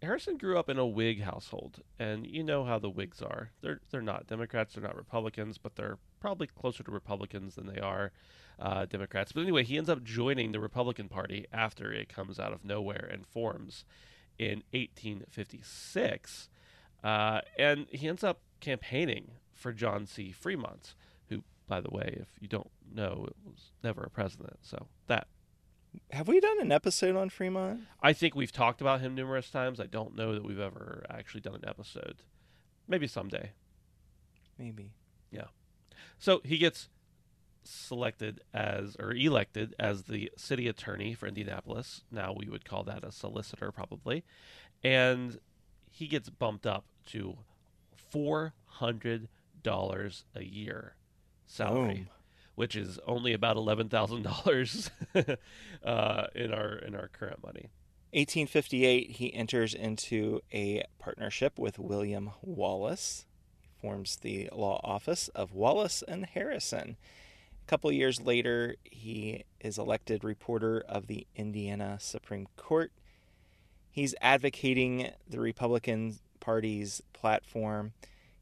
Harrison 0.03 0.37
grew 0.39 0.59
up 0.59 0.69
in 0.69 0.79
a 0.79 0.87
Whig 0.87 1.23
household, 1.23 1.81
and 1.99 2.27
you 2.27 2.45
know 2.45 2.65
how 2.65 2.79
the 2.79 2.91
Whigs 2.91 3.21
are. 3.21 3.51
They're 3.63 3.81
they're 3.91 4.01
not 4.01 4.29
Democrats, 4.29 4.75
they're 4.75 4.83
not 4.83 4.97
Republicans, 4.97 5.59
but 5.59 5.75
they're 5.75 5.99
probably 6.21 6.47
closer 6.47 6.85
to 6.85 6.91
Republicans 6.91 7.57
than 7.57 7.67
they 7.67 7.81
are 7.81 8.13
uh, 8.61 8.87
Democrats. 8.87 9.33
But 9.33 9.43
anyway, 9.43 9.65
he 9.65 9.77
ends 9.77 9.91
up 9.91 10.05
joining 10.05 10.53
the 10.53 10.61
Republican 10.61 11.09
Party 11.09 11.47
after 11.53 11.93
it 11.93 12.09
comes 12.09 12.39
out 12.39 12.53
of 12.53 12.65
nowhere 12.65 13.09
and 13.11 13.27
forms 13.27 13.85
in 14.39 14.63
1856, 14.73 16.49
uh, 17.03 17.41
and 17.59 17.87
he 17.91 18.07
ends 18.09 18.23
up 18.23 18.41
campaigning 18.61 19.33
for 19.53 19.73
John 19.73 20.07
C. 20.07 20.31
Fremont, 20.31 20.95
who, 21.29 21.43
by 21.67 21.81
the 21.81 21.91
way, 21.91 22.19
if 22.21 22.29
you 22.41 22.47
don't 22.47 22.71
know, 22.93 23.29
was 23.45 23.73
never 23.83 24.05
a 24.05 24.11
president. 24.11 24.59
So 24.63 24.87
that 25.09 25.27
Have 26.11 26.29
we 26.29 26.41
done 26.41 26.61
an 26.61 26.73
episode 26.73 27.17
on 27.17 27.29
Fremont? 27.29 27.81
I 28.03 28.13
think 28.13 28.35
we've 28.35 28.53
talked 28.53 28.81
about 28.81 29.01
him 29.01 29.15
numerous 29.15 29.51
times. 29.51 29.81
I 29.81 29.87
don't 29.87 30.17
know 30.17 30.35
that 30.35 30.45
we've 30.45 30.59
ever 30.59 31.05
actually 31.11 31.41
done 31.41 31.55
an 31.55 31.65
episode. 31.67 32.23
Maybe 32.87 33.07
someday. 33.07 33.53
Maybe. 34.59 34.93
Yeah. 35.31 35.47
So 36.19 36.41
he 36.45 36.59
gets 36.59 36.89
selected 37.65 38.41
as 38.55 38.97
or 38.99 39.13
elected 39.13 39.75
as 39.79 40.05
the 40.05 40.31
city 40.37 40.69
attorney 40.69 41.15
for 41.15 41.27
Indianapolis. 41.27 42.03
Now 42.11 42.35
we 42.37 42.49
would 42.49 42.65
call 42.65 42.83
that 42.85 43.05
a 43.05 43.13
solicitor 43.13 43.71
probably. 43.71 44.25
And 44.83 45.39
he 45.91 46.07
gets 46.07 46.31
bumped 46.31 46.67
up 46.67 46.87
to 47.07 47.39
$400 48.13 49.29
a 50.35 50.45
year 50.45 50.95
salary. 51.47 51.95
Boom. 51.95 52.09
Which 52.59 52.75
is 52.75 52.99
only 53.07 53.35
about 53.35 53.57
eleven 53.57 53.89
thousand 53.89 54.25
dollars 54.25 54.91
uh, 55.85 56.27
in 56.35 56.53
our 56.53 56.75
in 56.75 56.97
our 56.97 57.07
current 57.07 57.41
money. 57.41 57.71
1858, 58.13 59.13
he 59.13 59.33
enters 59.33 59.75
into 59.75 60.41
a 60.53 60.83
partnership 60.99 61.57
with 61.57 61.79
William 61.79 62.33
Wallace. 62.43 63.27
He 63.61 63.69
forms 63.81 64.17
the 64.17 64.49
law 64.53 64.81
office 64.83 65.29
of 65.37 65.55
Wallace 65.55 66.03
and 66.09 66.27
Harrison. 66.27 66.97
A 67.63 67.67
couple 67.69 67.93
years 67.93 68.21
later, 68.21 68.75
he 68.83 69.45
is 69.61 69.79
elected 69.79 70.25
reporter 70.25 70.83
of 70.89 71.07
the 71.07 71.29
Indiana 71.37 71.99
Supreme 72.01 72.49
Court. 72.57 72.91
He's 73.89 74.17
advocating 74.21 75.13
the 75.31 75.39
Republican 75.39 76.19
Party's 76.41 77.03
platform. 77.13 77.93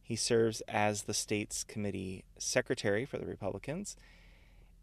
He 0.06 0.14
serves 0.14 0.60
as 0.68 1.02
the 1.02 1.12
state's 1.12 1.64
committee 1.64 2.24
secretary 2.38 3.04
for 3.04 3.18
the 3.18 3.26
Republicans. 3.26 3.96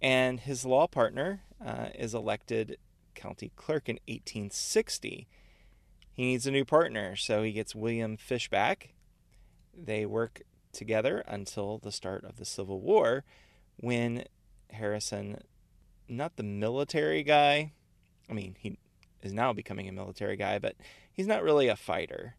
And 0.02 0.42
his 0.42 0.66
law 0.66 0.86
partner 0.86 1.44
uh, 1.66 1.88
is 1.98 2.14
elected 2.14 2.78
county 3.16 3.54
clerk 3.56 3.88
in 3.88 4.00
1860. 4.10 5.30
He 6.12 6.26
needs 6.26 6.46
a 6.46 6.52
new 6.52 6.66
partner, 6.66 7.16
so 7.16 7.42
he 7.42 7.54
gets 7.54 7.74
William 7.74 8.18
Fishback. 8.18 8.90
They 9.74 10.06
work 10.06 10.42
together 10.74 11.24
until 11.26 11.78
the 11.78 11.94
start 11.94 12.26
of 12.26 12.36
the 12.36 12.44
Civil 12.44 12.82
War 12.82 13.24
when 13.78 14.26
Harrison, 14.72 15.40
not 16.10 16.36
the 16.36 16.44
military 16.44 17.24
guy, 17.24 17.72
I 18.30 18.34
mean, 18.34 18.58
he 18.60 18.78
is 19.22 19.32
now 19.32 19.54
becoming 19.54 19.88
a 19.88 19.94
military 19.94 20.36
guy, 20.36 20.60
but 20.60 20.76
he's 21.14 21.28
not 21.28 21.44
really 21.44 21.70
a 21.70 21.78
fighter. 21.78 22.36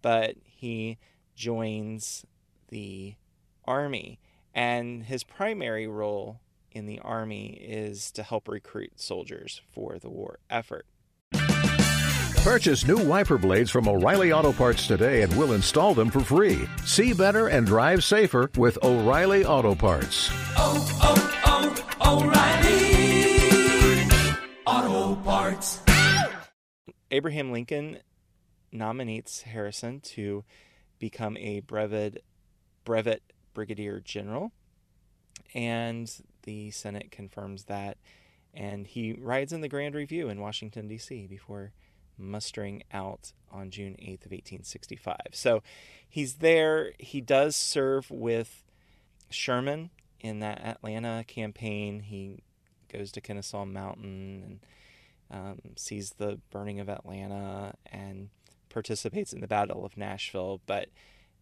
But 0.00 0.36
he 0.42 0.96
joins 1.34 2.24
the 2.68 3.14
army, 3.64 4.18
and 4.54 5.04
his 5.04 5.24
primary 5.24 5.86
role 5.86 6.40
in 6.72 6.86
the 6.86 6.98
army 7.00 7.58
is 7.62 8.10
to 8.12 8.22
help 8.22 8.48
recruit 8.48 8.92
soldiers 8.96 9.62
for 9.72 9.98
the 9.98 10.10
war 10.10 10.38
effort. 10.50 10.86
Purchase 12.42 12.86
new 12.86 12.98
wiper 12.98 13.38
blades 13.38 13.70
from 13.70 13.88
O'Reilly 13.88 14.30
Auto 14.30 14.52
Parts 14.52 14.86
today 14.86 15.22
and 15.22 15.34
we'll 15.34 15.54
install 15.54 15.94
them 15.94 16.10
for 16.10 16.20
free. 16.20 16.68
See 16.84 17.14
better 17.14 17.48
and 17.48 17.66
drive 17.66 18.04
safer 18.04 18.50
with 18.58 18.76
O'Reilly 18.82 19.46
Auto 19.46 19.74
Parts. 19.74 20.28
oh, 20.58 20.86
oh, 21.02 21.80
oh 22.02 22.22
O'Reilly 22.26 22.84
Auto 24.66 25.22
Parts. 25.22 25.80
Abraham 27.10 27.50
Lincoln 27.50 28.00
nominates 28.70 29.40
Harrison 29.42 30.00
to 30.00 30.44
become 31.04 31.36
a 31.36 31.60
brevet 31.60 32.24
brevet 32.86 33.22
brigadier 33.52 34.00
general, 34.00 34.52
and 35.52 36.10
the 36.44 36.70
Senate 36.70 37.10
confirms 37.10 37.64
that, 37.64 37.98
and 38.54 38.86
he 38.86 39.12
rides 39.12 39.52
in 39.52 39.60
the 39.60 39.68
Grand 39.68 39.94
Review 39.94 40.30
in 40.30 40.40
Washington 40.40 40.88
D.C. 40.88 41.26
before 41.26 41.72
mustering 42.16 42.84
out 42.90 43.34
on 43.52 43.68
June 43.68 43.96
8th 44.00 44.24
of 44.24 44.32
1865. 44.32 45.16
So 45.32 45.62
he's 46.08 46.36
there. 46.36 46.92
He 46.98 47.20
does 47.20 47.54
serve 47.54 48.10
with 48.10 48.64
Sherman 49.28 49.90
in 50.20 50.38
that 50.38 50.64
Atlanta 50.64 51.22
campaign. 51.26 52.00
He 52.00 52.44
goes 52.90 53.12
to 53.12 53.20
Kennesaw 53.20 53.66
Mountain 53.66 54.42
and 54.42 54.60
um, 55.30 55.58
sees 55.76 56.12
the 56.12 56.40
burning 56.50 56.80
of 56.80 56.88
Atlanta 56.88 57.74
and 57.92 58.30
participates 58.74 59.32
in 59.32 59.40
the 59.40 59.46
Battle 59.46 59.86
of 59.86 59.96
Nashville, 59.96 60.60
but 60.66 60.88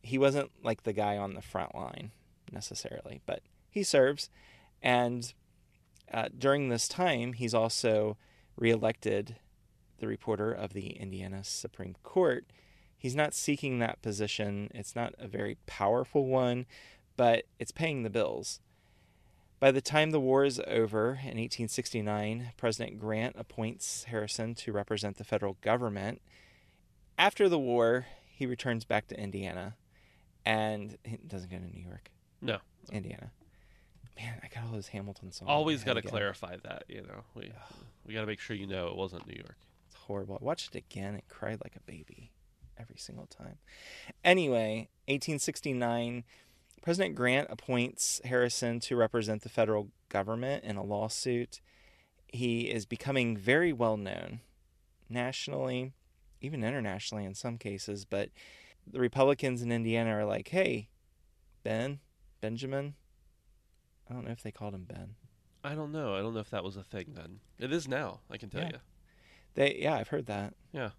he 0.02 0.18
wasn't 0.18 0.52
like 0.62 0.84
the 0.84 0.92
guy 0.92 1.16
on 1.16 1.34
the 1.34 1.42
front 1.42 1.74
line 1.74 2.12
necessarily, 2.52 3.22
but 3.26 3.40
he 3.70 3.82
serves. 3.82 4.28
And 4.82 5.32
uh, 6.12 6.28
during 6.36 6.68
this 6.68 6.86
time, 6.86 7.32
he's 7.32 7.54
also 7.54 8.18
reelected 8.56 9.36
the 9.98 10.06
reporter 10.06 10.52
of 10.52 10.74
the 10.74 10.90
Indiana 10.90 11.42
Supreme 11.42 11.96
Court. 12.02 12.44
He's 12.96 13.16
not 13.16 13.34
seeking 13.34 13.78
that 13.78 14.02
position, 14.02 14.70
it's 14.74 14.94
not 14.94 15.14
a 15.18 15.26
very 15.26 15.56
powerful 15.66 16.26
one, 16.26 16.66
but 17.16 17.44
it's 17.58 17.72
paying 17.72 18.02
the 18.02 18.10
bills. 18.10 18.60
By 19.58 19.70
the 19.70 19.80
time 19.80 20.10
the 20.10 20.20
war 20.20 20.44
is 20.44 20.60
over 20.66 21.10
in 21.10 21.38
1869, 21.38 22.50
President 22.56 22.98
Grant 22.98 23.36
appoints 23.38 24.04
Harrison 24.04 24.54
to 24.56 24.72
represent 24.72 25.18
the 25.18 25.24
federal 25.24 25.56
government. 25.60 26.20
After 27.22 27.48
the 27.48 27.58
war, 27.58 28.06
he 28.26 28.46
returns 28.46 28.84
back 28.84 29.06
to 29.06 29.16
Indiana 29.16 29.76
and 30.44 30.98
he 31.04 31.18
doesn't 31.18 31.52
go 31.52 31.56
to 31.56 31.64
New 31.64 31.80
York, 31.84 32.10
No. 32.40 32.58
Indiana. 32.90 33.30
Man, 34.18 34.40
I 34.42 34.48
got 34.52 34.64
all 34.64 34.72
those 34.72 34.88
Hamilton 34.88 35.30
songs. 35.30 35.48
Always 35.48 35.84
got 35.84 35.94
to 35.94 36.02
clarify 36.02 36.56
that, 36.64 36.82
you 36.88 37.02
know. 37.02 37.22
We 37.36 37.52
we 38.04 38.12
got 38.12 38.22
to 38.22 38.26
make 38.26 38.40
sure 38.40 38.56
you 38.56 38.66
know 38.66 38.88
it 38.88 38.96
wasn't 38.96 39.28
New 39.28 39.36
York. 39.36 39.56
It's 39.86 39.94
horrible. 39.96 40.36
I 40.40 40.44
watched 40.44 40.74
it 40.74 40.78
again 40.78 41.14
and 41.14 41.22
cried 41.28 41.60
like 41.62 41.76
a 41.76 41.80
baby 41.80 42.32
every 42.76 42.96
single 42.98 43.26
time. 43.26 43.58
Anyway, 44.24 44.88
1869, 45.06 46.24
President 46.82 47.14
Grant 47.14 47.46
appoints 47.50 48.20
Harrison 48.24 48.80
to 48.80 48.96
represent 48.96 49.42
the 49.42 49.48
federal 49.48 49.90
government 50.08 50.64
in 50.64 50.74
a 50.76 50.82
lawsuit. 50.82 51.60
He 52.26 52.62
is 52.62 52.84
becoming 52.84 53.36
very 53.36 53.72
well 53.72 53.96
known 53.96 54.40
nationally, 55.08 55.92
even 56.42 56.64
internationally 56.64 57.24
in 57.24 57.34
some 57.34 57.56
cases, 57.58 58.04
but 58.04 58.30
the 58.86 59.00
Republicans 59.00 59.62
in 59.62 59.70
Indiana 59.72 60.16
are 60.16 60.24
like, 60.24 60.48
hey, 60.48 60.88
Ben, 61.62 62.00
Benjamin. 62.40 62.94
I 64.10 64.14
don't 64.14 64.24
know 64.24 64.32
if 64.32 64.42
they 64.42 64.50
called 64.52 64.74
him 64.74 64.84
Ben. 64.84 65.14
I 65.64 65.74
don't 65.74 65.92
know. 65.92 66.14
I 66.16 66.20
don't 66.20 66.34
know 66.34 66.40
if 66.40 66.50
that 66.50 66.64
was 66.64 66.76
a 66.76 66.82
thing 66.82 67.12
then. 67.14 67.38
It 67.58 67.72
is 67.72 67.86
now. 67.86 68.20
I 68.30 68.36
can 68.36 68.50
tell 68.50 68.62
Yeah. 68.62 68.70
you. 68.72 68.78
They, 69.54 69.76
yeah, 69.80 69.94
I've 69.94 70.08
heard 70.08 70.26
that. 70.26 70.54
Yeah, 70.72 70.90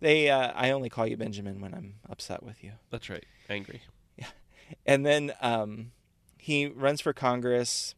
They, 0.00 0.30
uh, 0.30 0.52
I 0.54 0.70
only 0.70 0.88
call 0.88 1.06
you 1.06 1.16
Benjamin 1.16 1.60
when 1.60 1.74
I'm 1.74 1.94
upset 2.08 2.42
with 2.42 2.62
you. 2.62 2.72
that's 2.90 3.08
right. 3.10 3.24
Angry. 3.48 3.80
Yeah. 4.16 4.26
And 4.86 5.04
then 5.04 5.32
um, 5.40 5.90
he 6.38 6.66
runs 6.68 7.00
for 7.00 7.12
Congress, 7.12 7.94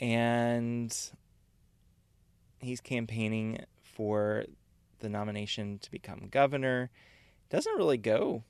and 0.00 0.96
he's 2.60 2.80
campaigning 2.80 3.64
for 3.82 4.44
the 5.00 5.08
nomination 5.08 5.78
to 5.80 5.90
become 5.90 6.28
governor. 6.30 6.90
Doesn't 7.50 7.76
really 7.76 7.98
go 7.98 8.44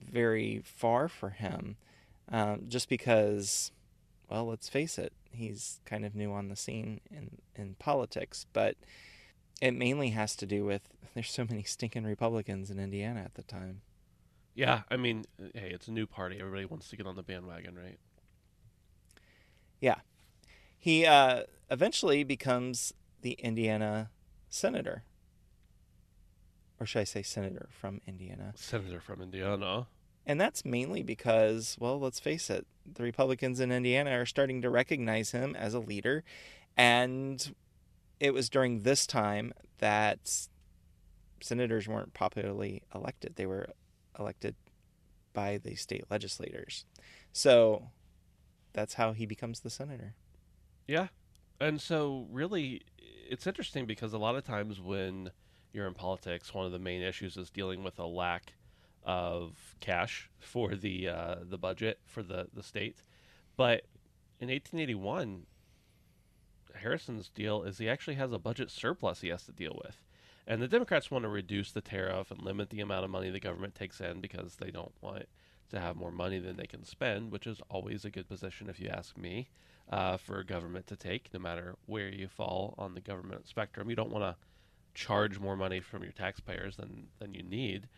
very 0.00 0.62
far 0.64 1.08
for 1.08 1.30
him, 1.30 1.76
um, 2.30 2.64
just 2.68 2.88
because, 2.88 3.72
well, 4.28 4.46
let's 4.46 4.68
face 4.68 4.98
it, 4.98 5.12
he's 5.30 5.80
kind 5.86 6.04
of 6.04 6.14
new 6.14 6.32
on 6.32 6.48
the 6.48 6.56
scene 6.56 7.00
in 7.10 7.38
in 7.54 7.74
politics, 7.78 8.46
but. 8.52 8.76
It 9.60 9.74
mainly 9.74 10.08
has 10.08 10.34
to 10.36 10.46
do 10.46 10.64
with 10.64 10.88
there's 11.14 11.30
so 11.30 11.46
many 11.48 11.62
stinking 11.62 12.02
Republicans 12.02 12.68
in 12.68 12.80
Indiana 12.80 13.20
at 13.20 13.34
the 13.34 13.44
time. 13.44 13.82
Yeah, 14.54 14.82
I 14.90 14.96
mean, 14.96 15.24
hey, 15.54 15.70
it's 15.70 15.88
a 15.88 15.92
new 15.92 16.06
party. 16.06 16.38
Everybody 16.38 16.66
wants 16.66 16.88
to 16.88 16.96
get 16.96 17.06
on 17.06 17.16
the 17.16 17.22
bandwagon, 17.22 17.74
right? 17.76 17.98
Yeah. 19.80 19.96
He 20.78 21.06
uh, 21.06 21.44
eventually 21.70 22.22
becomes 22.22 22.92
the 23.22 23.32
Indiana 23.32 24.10
senator. 24.52 25.04
Or 26.78 26.86
should 26.86 27.00
I 27.00 27.04
say 27.04 27.22
senator 27.22 27.68
from 27.70 28.00
Indiana? 28.06 28.52
Senator 28.56 29.00
from 29.00 29.22
Indiana. 29.22 29.86
And 30.26 30.40
that's 30.40 30.64
mainly 30.64 31.02
because, 31.02 31.76
well, 31.80 31.98
let's 31.98 32.20
face 32.20 32.50
it, 32.50 32.66
the 32.90 33.02
Republicans 33.02 33.60
in 33.60 33.72
Indiana 33.72 34.10
are 34.12 34.26
starting 34.26 34.62
to 34.62 34.70
recognize 34.70 35.32
him 35.32 35.56
as 35.56 35.74
a 35.74 35.80
leader. 35.80 36.22
And 36.76 37.54
it 38.20 38.32
was 38.32 38.48
during 38.48 38.80
this 38.80 39.06
time 39.06 39.52
that 39.78 40.48
senators 41.40 41.88
weren't 41.88 42.14
popularly 42.14 42.82
elected, 42.94 43.34
they 43.36 43.46
were 43.46 43.68
elected 44.18 44.54
by 45.32 45.58
the 45.58 45.74
state 45.74 46.04
legislators. 46.10 46.84
So 47.32 47.88
that's 48.72 48.94
how 48.94 49.12
he 49.12 49.26
becomes 49.26 49.60
the 49.60 49.70
senator. 49.70 50.14
Yeah. 50.86 51.08
And 51.60 51.80
so, 51.80 52.26
really, 52.30 52.82
it's 53.28 53.46
interesting 53.46 53.86
because 53.86 54.12
a 54.12 54.18
lot 54.18 54.36
of 54.36 54.44
times 54.44 54.80
when 54.80 55.30
you're 55.72 55.86
in 55.86 55.94
politics, 55.94 56.52
one 56.52 56.66
of 56.66 56.72
the 56.72 56.78
main 56.78 57.02
issues 57.02 57.36
is 57.36 57.50
dealing 57.50 57.82
with 57.82 57.98
a 57.98 58.06
lack 58.06 58.54
of 59.04 59.76
cash 59.80 60.30
for 60.38 60.74
the 60.74 61.08
uh, 61.08 61.36
the 61.42 61.58
budget 61.58 61.98
for 62.04 62.22
the, 62.22 62.48
the 62.52 62.62
state. 62.62 63.02
But 63.56 63.82
in 64.40 64.48
1881, 64.48 65.46
Harrison's 66.74 67.28
deal 67.28 67.62
is 67.62 67.78
he 67.78 67.88
actually 67.88 68.14
has 68.14 68.32
a 68.32 68.38
budget 68.38 68.70
surplus 68.70 69.20
he 69.20 69.28
has 69.28 69.44
to 69.44 69.52
deal 69.52 69.80
with. 69.84 70.02
And 70.46 70.60
the 70.60 70.68
Democrats 70.68 71.10
want 71.10 71.22
to 71.22 71.28
reduce 71.28 71.70
the 71.70 71.80
tariff 71.80 72.30
and 72.30 72.42
limit 72.42 72.70
the 72.70 72.80
amount 72.80 73.04
of 73.04 73.10
money 73.10 73.30
the 73.30 73.38
government 73.38 73.74
takes 73.74 74.00
in 74.00 74.20
because 74.20 74.56
they 74.56 74.70
don't 74.70 74.94
want 75.00 75.26
to 75.70 75.80
have 75.80 75.96
more 75.96 76.10
money 76.10 76.38
than 76.38 76.56
they 76.56 76.66
can 76.66 76.84
spend, 76.84 77.30
which 77.32 77.46
is 77.46 77.60
always 77.68 78.04
a 78.04 78.10
good 78.10 78.28
position, 78.28 78.68
if 78.68 78.78
you 78.78 78.88
ask 78.88 79.16
me, 79.16 79.48
uh, 79.90 80.16
for 80.16 80.38
a 80.38 80.44
government 80.44 80.86
to 80.88 80.96
take, 80.96 81.32
no 81.32 81.40
matter 81.40 81.76
where 81.86 82.08
you 82.08 82.28
fall 82.28 82.74
on 82.78 82.94
the 82.94 83.00
government 83.00 83.46
spectrum. 83.46 83.88
You 83.88 83.96
don't 83.96 84.10
want 84.10 84.24
to 84.24 84.36
charge 84.94 85.38
more 85.38 85.56
money 85.56 85.80
from 85.80 86.02
your 86.02 86.12
taxpayers 86.12 86.76
than, 86.76 87.08
than 87.18 87.34
you 87.34 87.42
need. 87.42 87.88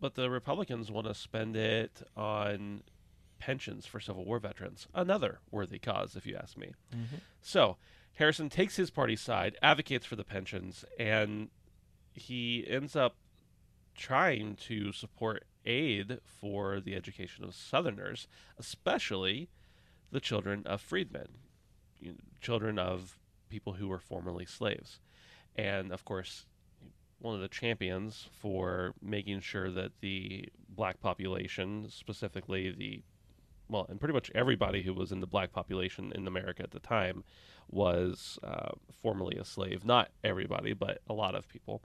But 0.00 0.14
the 0.14 0.30
Republicans 0.30 0.90
want 0.90 1.06
to 1.06 1.14
spend 1.14 1.56
it 1.56 2.02
on 2.16 2.82
pensions 3.38 3.86
for 3.86 3.98
Civil 3.98 4.24
War 4.24 4.38
veterans, 4.38 4.86
another 4.94 5.40
worthy 5.50 5.78
cause, 5.78 6.14
if 6.14 6.26
you 6.26 6.36
ask 6.36 6.56
me. 6.56 6.72
So 7.40 7.76
Harrison 8.14 8.48
takes 8.48 8.76
his 8.76 8.90
party's 8.90 9.20
side, 9.20 9.56
advocates 9.62 10.06
for 10.06 10.14
the 10.14 10.24
pensions, 10.24 10.84
and 10.98 11.48
he 12.14 12.64
ends 12.68 12.94
up 12.94 13.16
trying 13.96 14.54
to 14.56 14.92
support 14.92 15.44
aid 15.64 16.18
for 16.24 16.80
the 16.80 16.94
education 16.94 17.44
of 17.44 17.54
Southerners, 17.54 18.26
especially 18.58 19.48
the 20.10 20.20
children 20.20 20.62
of 20.66 20.80
freedmen, 20.80 21.28
you 22.00 22.12
know, 22.12 22.18
children 22.40 22.78
of 22.78 23.18
people 23.48 23.74
who 23.74 23.88
were 23.88 23.98
formerly 23.98 24.46
slaves. 24.46 25.00
And 25.56 25.92
of 25.92 26.04
course, 26.04 26.46
one 27.18 27.34
of 27.34 27.40
the 27.40 27.48
champions 27.48 28.28
for 28.32 28.94
making 29.00 29.40
sure 29.40 29.70
that 29.70 29.92
the 30.00 30.48
black 30.68 31.00
population, 31.00 31.88
specifically 31.88 32.72
the 32.72 33.02
well, 33.68 33.86
and 33.88 33.98
pretty 33.98 34.12
much 34.12 34.30
everybody 34.34 34.82
who 34.82 34.92
was 34.92 35.12
in 35.12 35.20
the 35.20 35.26
black 35.26 35.52
population 35.52 36.12
in 36.14 36.26
America 36.26 36.62
at 36.62 36.72
the 36.72 36.78
time 36.78 37.24
was 37.70 38.38
uh, 38.42 38.70
formerly 39.02 39.36
a 39.38 39.44
slave. 39.44 39.84
Not 39.84 40.10
everybody, 40.22 40.74
but 40.74 41.00
a 41.08 41.14
lot 41.14 41.34
of 41.34 41.48
people. 41.48 41.80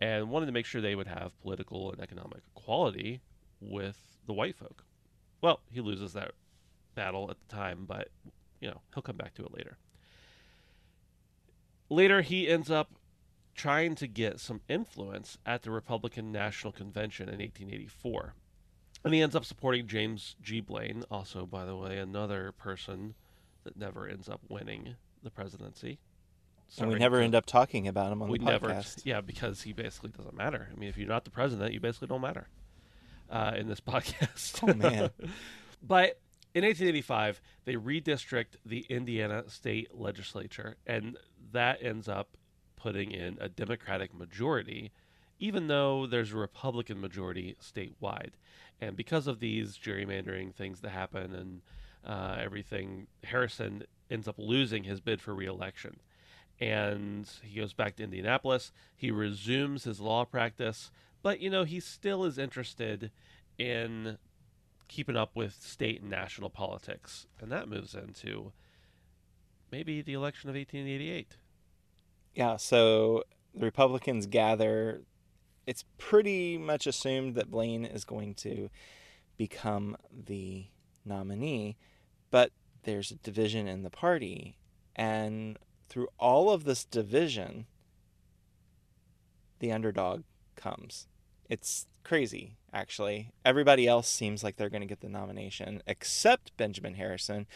And 0.00 0.30
wanted 0.30 0.46
to 0.46 0.52
make 0.52 0.66
sure 0.66 0.80
they 0.80 0.94
would 0.94 1.06
have 1.06 1.40
political 1.40 1.90
and 1.92 2.00
economic 2.00 2.42
equality 2.56 3.20
with 3.60 3.98
the 4.26 4.32
white 4.32 4.56
folk. 4.56 4.84
Well, 5.40 5.60
he 5.70 5.80
loses 5.80 6.12
that 6.14 6.32
battle 6.94 7.30
at 7.30 7.36
the 7.38 7.54
time, 7.54 7.84
but, 7.86 8.08
you 8.60 8.68
know, 8.68 8.80
he'll 8.92 9.02
come 9.02 9.16
back 9.16 9.34
to 9.34 9.44
it 9.44 9.54
later. 9.54 9.78
Later, 11.88 12.22
he 12.22 12.48
ends 12.48 12.70
up 12.70 12.90
trying 13.54 13.94
to 13.94 14.06
get 14.06 14.40
some 14.40 14.62
influence 14.68 15.38
at 15.46 15.62
the 15.62 15.70
Republican 15.70 16.32
National 16.32 16.72
Convention 16.72 17.28
in 17.28 17.38
1884. 17.38 18.34
And 19.04 19.14
he 19.14 19.20
ends 19.20 19.36
up 19.36 19.44
supporting 19.44 19.86
James 19.86 20.34
G. 20.42 20.60
Blaine, 20.60 21.04
also, 21.10 21.46
by 21.46 21.64
the 21.64 21.76
way, 21.76 21.98
another 21.98 22.52
person 22.52 23.14
that 23.64 23.76
never 23.76 24.08
ends 24.08 24.28
up 24.28 24.40
winning 24.48 24.96
the 25.22 25.30
presidency. 25.30 25.98
And 26.82 26.92
we 26.92 26.98
never 26.98 27.18
to- 27.18 27.24
end 27.24 27.34
up 27.34 27.46
talking 27.46 27.88
about 27.88 28.12
him 28.12 28.22
on 28.22 28.28
we 28.28 28.38
the 28.38 28.44
never, 28.44 28.68
podcast. 28.68 29.02
yeah, 29.04 29.20
because 29.20 29.62
he 29.62 29.72
basically 29.72 30.10
doesn't 30.10 30.36
matter. 30.36 30.68
I 30.72 30.78
mean, 30.78 30.88
if 30.88 30.96
you're 30.96 31.08
not 31.08 31.24
the 31.24 31.30
president, 31.30 31.72
you 31.72 31.80
basically 31.80 32.08
don't 32.08 32.20
matter 32.20 32.48
uh, 33.30 33.52
in 33.56 33.68
this 33.68 33.80
podcast. 33.88 34.60
Oh, 34.62 34.74
man. 34.74 35.10
but 35.82 36.20
in 36.54 36.64
1885, 36.64 37.40
they 37.64 37.74
redistrict 37.74 38.56
the 38.64 38.86
Indiana 38.88 39.44
state 39.48 39.94
legislature, 39.94 40.76
and 40.86 41.16
that 41.52 41.82
ends 41.82 42.08
up 42.08 42.36
putting 42.76 43.10
in 43.10 43.38
a 43.40 43.48
Democratic 43.48 44.14
majority, 44.14 44.92
even 45.38 45.68
though 45.68 46.06
there's 46.06 46.32
a 46.32 46.36
Republican 46.36 47.00
majority 47.00 47.56
statewide. 47.60 48.32
And 48.80 48.96
because 48.96 49.26
of 49.26 49.40
these 49.40 49.78
gerrymandering 49.78 50.54
things 50.54 50.80
that 50.80 50.90
happen 50.90 51.34
and 51.34 51.60
uh, 52.06 52.36
everything, 52.40 53.06
Harrison 53.24 53.84
ends 54.10 54.28
up 54.28 54.34
losing 54.38 54.84
his 54.84 55.00
bid 55.00 55.20
for 55.20 55.34
reelection. 55.34 55.96
And 56.60 57.28
he 57.42 57.60
goes 57.60 57.72
back 57.72 57.96
to 57.96 58.04
Indianapolis. 58.04 58.72
He 58.96 59.10
resumes 59.10 59.84
his 59.84 60.00
law 60.00 60.24
practice, 60.24 60.90
but 61.22 61.40
you 61.40 61.50
know, 61.50 61.64
he 61.64 61.80
still 61.80 62.24
is 62.24 62.38
interested 62.38 63.10
in 63.58 64.18
keeping 64.88 65.16
up 65.16 65.34
with 65.34 65.54
state 65.60 66.00
and 66.00 66.10
national 66.10 66.50
politics. 66.50 67.26
And 67.40 67.50
that 67.50 67.68
moves 67.68 67.94
into 67.94 68.52
maybe 69.72 70.02
the 70.02 70.12
election 70.12 70.50
of 70.50 70.56
1888. 70.56 71.36
Yeah, 72.34 72.56
so 72.56 73.24
the 73.54 73.64
Republicans 73.64 74.26
gather. 74.26 75.02
It's 75.66 75.84
pretty 75.98 76.58
much 76.58 76.86
assumed 76.86 77.34
that 77.36 77.50
Blaine 77.50 77.84
is 77.84 78.04
going 78.04 78.34
to 78.36 78.70
become 79.36 79.96
the 80.12 80.66
nominee, 81.04 81.76
but 82.30 82.50
there's 82.82 83.10
a 83.10 83.16
division 83.16 83.66
in 83.66 83.82
the 83.82 83.90
party. 83.90 84.58
And 84.94 85.58
through 85.94 86.08
all 86.18 86.50
of 86.50 86.64
this 86.64 86.84
division, 86.84 87.66
the 89.60 89.70
underdog 89.70 90.24
comes. 90.56 91.06
It's 91.48 91.86
crazy, 92.02 92.56
actually. 92.72 93.30
Everybody 93.44 93.86
else 93.86 94.08
seems 94.08 94.42
like 94.42 94.56
they're 94.56 94.68
going 94.68 94.80
to 94.80 94.88
get 94.88 95.02
the 95.02 95.08
nomination 95.08 95.84
except 95.86 96.56
Benjamin 96.56 96.94
Harrison, 96.94 97.46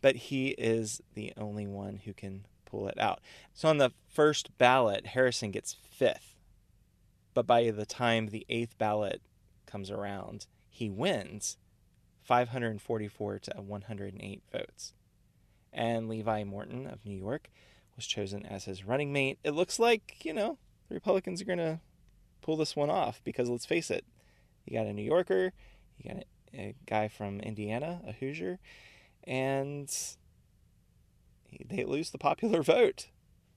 but 0.00 0.14
he 0.14 0.50
is 0.50 1.02
the 1.14 1.32
only 1.36 1.66
one 1.66 2.02
who 2.04 2.14
can 2.14 2.46
pull 2.66 2.86
it 2.86 3.00
out. 3.00 3.18
So 3.52 3.68
on 3.68 3.78
the 3.78 3.90
first 4.06 4.56
ballot, 4.58 5.08
Harrison 5.08 5.50
gets 5.50 5.72
fifth. 5.72 6.36
But 7.34 7.48
by 7.48 7.68
the 7.72 7.84
time 7.84 8.28
the 8.28 8.46
eighth 8.48 8.78
ballot 8.78 9.22
comes 9.66 9.90
around, 9.90 10.46
he 10.70 10.88
wins 10.88 11.56
544 12.22 13.40
to 13.40 13.54
108 13.60 14.42
votes. 14.52 14.92
And 15.72 16.08
Levi 16.08 16.44
Morton 16.44 16.86
of 16.86 17.04
New 17.04 17.18
York 17.18 17.50
was 17.98 18.06
chosen 18.06 18.46
as 18.46 18.64
his 18.64 18.84
running 18.84 19.12
mate. 19.12 19.40
It 19.42 19.50
looks 19.50 19.80
like, 19.80 20.24
you 20.24 20.32
know, 20.32 20.56
the 20.88 20.94
Republicans 20.94 21.42
are 21.42 21.44
going 21.44 21.58
to 21.58 21.80
pull 22.40 22.56
this 22.56 22.76
one 22.76 22.90
off 22.90 23.20
because 23.24 23.50
let's 23.50 23.66
face 23.66 23.90
it, 23.90 24.04
you 24.64 24.78
got 24.78 24.86
a 24.86 24.92
New 24.92 25.02
Yorker, 25.02 25.52
you 25.98 26.14
got 26.14 26.22
a, 26.54 26.58
a 26.58 26.74
guy 26.86 27.08
from 27.08 27.40
Indiana, 27.40 28.00
a 28.06 28.12
Hoosier, 28.12 28.60
and 29.24 29.92
they 31.68 31.84
lose 31.84 32.10
the 32.10 32.18
popular 32.18 32.62
vote 32.74 33.08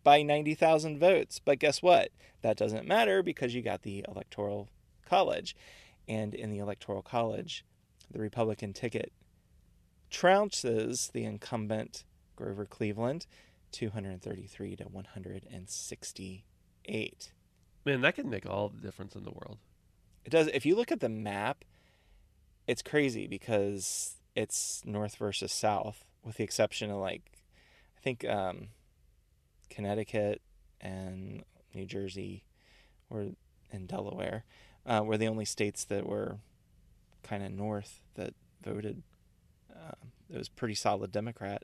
by 0.03 0.23
90,000 0.23 0.99
votes. 0.99 1.39
But 1.39 1.59
guess 1.59 1.83
what? 1.83 2.09
That 2.41 2.57
doesn't 2.57 2.87
matter 2.87 3.21
because 3.21 3.53
you 3.53 3.61
got 3.61 3.83
the 3.83 4.03
Electoral 4.07 4.69
College. 5.05 5.55
And 6.07 6.33
in 6.33 6.49
the 6.49 6.57
Electoral 6.57 7.03
College, 7.03 7.63
the 8.09 8.19
Republican 8.19 8.73
ticket 8.73 9.13
trounces 10.09 11.11
the 11.11 11.25
incumbent 11.25 12.05
Grover 12.35 12.65
Cleveland 12.65 13.27
233 13.71 14.75
to 14.77 14.85
168. 14.85 17.31
Man, 17.85 18.01
that 18.01 18.15
can 18.15 18.29
make 18.29 18.45
all 18.45 18.69
the 18.69 18.81
difference 18.81 19.15
in 19.15 19.23
the 19.23 19.31
world. 19.31 19.57
It 20.23 20.29
does. 20.29 20.47
If 20.47 20.65
you 20.65 20.75
look 20.75 20.91
at 20.91 20.99
the 20.99 21.09
map, 21.09 21.65
it's 22.67 22.81
crazy 22.81 23.27
because 23.27 24.15
it's 24.35 24.81
north 24.85 25.15
versus 25.15 25.51
south, 25.51 26.05
with 26.23 26.37
the 26.37 26.43
exception 26.43 26.91
of 26.91 26.97
like, 26.97 27.31
I 27.97 28.01
think 28.01 28.25
um, 28.25 28.67
Connecticut 29.69 30.41
and 30.79 31.43
New 31.73 31.85
Jersey, 31.85 32.43
or 33.09 33.29
in 33.71 33.87
Delaware, 33.87 34.45
uh, 34.85 35.01
were 35.03 35.17
the 35.17 35.27
only 35.27 35.45
states 35.45 35.83
that 35.85 36.05
were 36.05 36.37
kind 37.23 37.43
of 37.43 37.51
north 37.51 38.01
that 38.15 38.33
voted. 38.63 39.01
Uh, 39.73 39.95
it 40.29 40.37
was 40.37 40.49
pretty 40.49 40.75
solid 40.75 41.11
Democrat. 41.11 41.63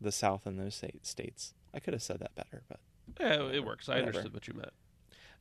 The 0.00 0.12
South 0.12 0.46
and 0.46 0.58
those 0.58 0.80
states. 1.02 1.54
I 1.74 1.80
could 1.80 1.94
have 1.94 2.02
said 2.02 2.20
that 2.20 2.34
better, 2.34 2.62
but 2.68 2.80
yeah, 3.20 3.50
it 3.50 3.64
works. 3.64 3.88
I 3.88 3.92
Whatever. 3.94 4.08
understood 4.08 4.34
what 4.34 4.48
you 4.48 4.54
meant. 4.54 4.72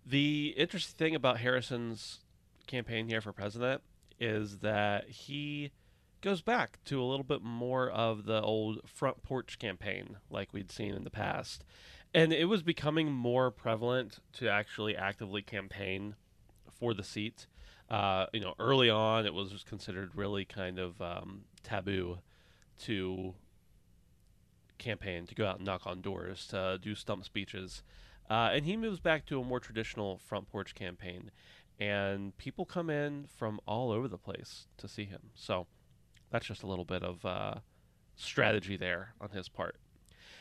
The 0.06 0.54
interesting 0.58 0.98
thing 0.98 1.16
about 1.16 1.40
Harrison's 1.40 2.20
campaign 2.68 3.08
here 3.08 3.22
for 3.22 3.32
president 3.32 3.82
is 4.20 4.60
that 4.60 5.10
he 5.10 5.72
goes 6.22 6.42
back 6.42 6.80
to 6.86 7.02
a 7.02 7.06
little 7.06 7.24
bit 7.24 7.42
more 7.42 7.90
of 7.90 8.26
the 8.26 8.42
old 8.42 8.82
front 8.88 9.24
porch 9.24 9.60
campaign 9.60 10.18
like 10.30 10.54
we'd 10.54 10.72
seen 10.72 10.94
in 10.94 11.04
the 11.04 11.10
past. 11.10 11.64
And 12.14 12.32
it 12.32 12.46
was 12.46 12.64
becoming 12.64 13.12
more 13.12 13.52
prevalent 13.52 14.20
to 14.34 14.50
actually 14.50 14.96
actively 14.96 15.42
campaign 15.42 16.16
for 16.80 16.94
the 16.94 17.04
seat. 17.04 17.48
Uh, 17.90 18.26
you 18.34 18.40
know, 18.40 18.56
early 18.58 18.90
on, 18.90 19.26
it 19.26 19.34
was 19.34 19.64
considered 19.68 20.16
really 20.16 20.46
kind 20.46 20.80
of 20.80 21.02
um, 21.02 21.44
taboo 21.62 22.20
to 22.80 23.34
campaign, 24.78 25.26
to 25.28 25.36
go 25.36 25.46
out 25.46 25.58
and 25.58 25.66
knock 25.66 25.86
on 25.86 26.02
doors, 26.02 26.48
to 26.48 26.80
do 26.82 26.96
stump 26.96 27.26
speeches. 27.26 27.84
Uh, 28.30 28.50
and 28.54 28.66
he 28.66 28.76
moves 28.76 29.00
back 29.00 29.26
to 29.28 29.40
a 29.40 29.44
more 29.44 29.60
traditional 29.60 30.18
front 30.18 30.50
porch 30.50 30.76
campaign. 30.76 31.32
And 31.80 32.36
people 32.38 32.66
come 32.66 32.90
in 32.90 33.28
from 33.28 33.60
all 33.68 33.92
over 33.92 34.08
the 34.08 34.18
place 34.18 34.68
to 34.78 34.88
see 34.88 35.06
him. 35.06 35.32
So 35.36 35.68
that's 36.32 36.46
just 36.46 36.64
a 36.64 36.68
little 36.68 36.86
bit 36.86 37.04
of 37.04 37.26
uh, 37.26 37.56
strategy 38.16 38.78
there 38.78 39.14
on 39.20 39.30
his 39.30 39.50
part. 39.50 39.78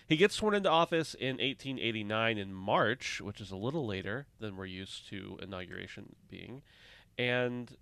He 0.06 0.16
gets 0.16 0.34
sworn 0.34 0.54
into 0.54 0.68
office 0.68 1.14
in 1.14 1.36
1889 1.36 2.36
in 2.36 2.52
March, 2.52 3.20
which 3.22 3.40
is 3.40 3.50
a 3.50 3.56
little 3.56 3.86
later 3.86 4.26
than 4.38 4.56
we're 4.56 4.66
used 4.66 5.08
to 5.08 5.38
inauguration 5.42 6.14
being. 6.28 6.62
And 7.16 7.76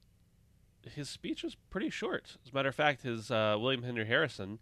his 0.83 1.09
speech 1.09 1.43
is 1.43 1.57
pretty 1.71 1.91
short. 1.91 2.37
As 2.45 2.53
a 2.53 2.55
matter 2.55 2.69
of 2.69 2.75
fact, 2.75 3.03
his 3.03 3.31
uh, 3.31 3.57
William 3.59 3.83
Henry 3.83 4.07
Harrison, 4.07 4.61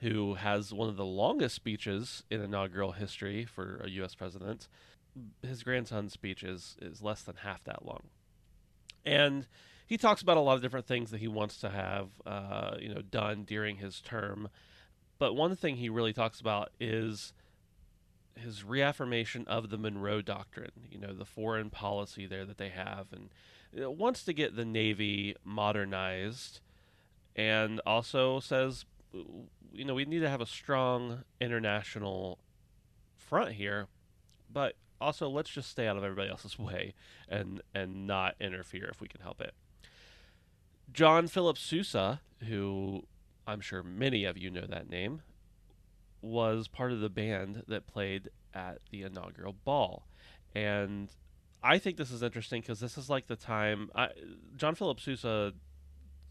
who 0.00 0.34
has 0.34 0.72
one 0.72 0.88
of 0.88 0.96
the 0.96 1.04
longest 1.04 1.54
speeches 1.54 2.22
in 2.30 2.40
inaugural 2.40 2.92
history 2.92 3.44
for 3.44 3.80
a 3.82 3.88
U.S. 3.90 4.14
president, 4.14 4.68
his 5.42 5.62
grandson's 5.62 6.12
speech 6.12 6.42
is, 6.42 6.76
is 6.80 7.02
less 7.02 7.22
than 7.22 7.36
half 7.36 7.64
that 7.64 7.84
long. 7.84 8.04
And 9.04 9.46
he 9.86 9.96
talks 9.96 10.20
about 10.20 10.36
a 10.36 10.40
lot 10.40 10.56
of 10.56 10.62
different 10.62 10.86
things 10.86 11.10
that 11.12 11.20
he 11.20 11.28
wants 11.28 11.58
to 11.58 11.70
have, 11.70 12.08
uh, 12.26 12.76
you 12.78 12.92
know, 12.92 13.02
done 13.02 13.44
during 13.44 13.76
his 13.76 14.00
term. 14.00 14.48
But 15.18 15.34
one 15.34 15.56
thing 15.56 15.76
he 15.76 15.88
really 15.88 16.12
talks 16.12 16.40
about 16.40 16.70
is 16.78 17.32
his 18.34 18.64
reaffirmation 18.64 19.46
of 19.46 19.70
the 19.70 19.78
Monroe 19.78 20.20
Doctrine. 20.20 20.72
You 20.90 20.98
know, 20.98 21.14
the 21.14 21.24
foreign 21.24 21.70
policy 21.70 22.26
there 22.26 22.44
that 22.44 22.58
they 22.58 22.68
have, 22.68 23.06
and 23.12 23.30
wants 23.96 24.24
to 24.24 24.32
get 24.32 24.56
the 24.56 24.64
Navy 24.64 25.36
modernized, 25.44 26.60
and 27.34 27.80
also 27.86 28.40
says, 28.40 28.84
you 29.72 29.84
know, 29.84 29.94
we 29.94 30.04
need 30.04 30.20
to 30.20 30.30
have 30.30 30.40
a 30.40 30.46
strong 30.46 31.24
international 31.40 32.38
front 33.16 33.52
here, 33.52 33.88
but 34.52 34.74
also 35.00 35.28
let's 35.28 35.50
just 35.50 35.70
stay 35.70 35.86
out 35.86 35.96
of 35.96 36.04
everybody 36.04 36.30
else's 36.30 36.58
way 36.58 36.94
and 37.28 37.60
and 37.74 38.06
not 38.06 38.34
interfere 38.40 38.88
if 38.90 39.00
we 39.00 39.08
can 39.08 39.20
help 39.20 39.40
it. 39.40 39.54
John 40.92 41.26
Philip 41.26 41.58
Sousa, 41.58 42.20
who 42.48 43.02
I'm 43.46 43.60
sure 43.60 43.82
many 43.82 44.24
of 44.24 44.38
you 44.38 44.50
know 44.50 44.66
that 44.66 44.88
name, 44.88 45.22
was 46.22 46.68
part 46.68 46.92
of 46.92 47.00
the 47.00 47.10
band 47.10 47.62
that 47.68 47.86
played 47.86 48.30
at 48.54 48.78
the 48.90 49.02
inaugural 49.02 49.54
ball. 49.64 50.06
And 50.54 51.10
I 51.62 51.78
think 51.78 51.96
this 51.96 52.10
is 52.10 52.22
interesting 52.22 52.60
because 52.60 52.80
this 52.80 52.96
is 52.96 53.10
like 53.10 53.26
the 53.26 53.36
time 53.36 53.90
I, 53.94 54.08
John 54.56 54.74
Philip 54.74 55.00
Sousa 55.00 55.52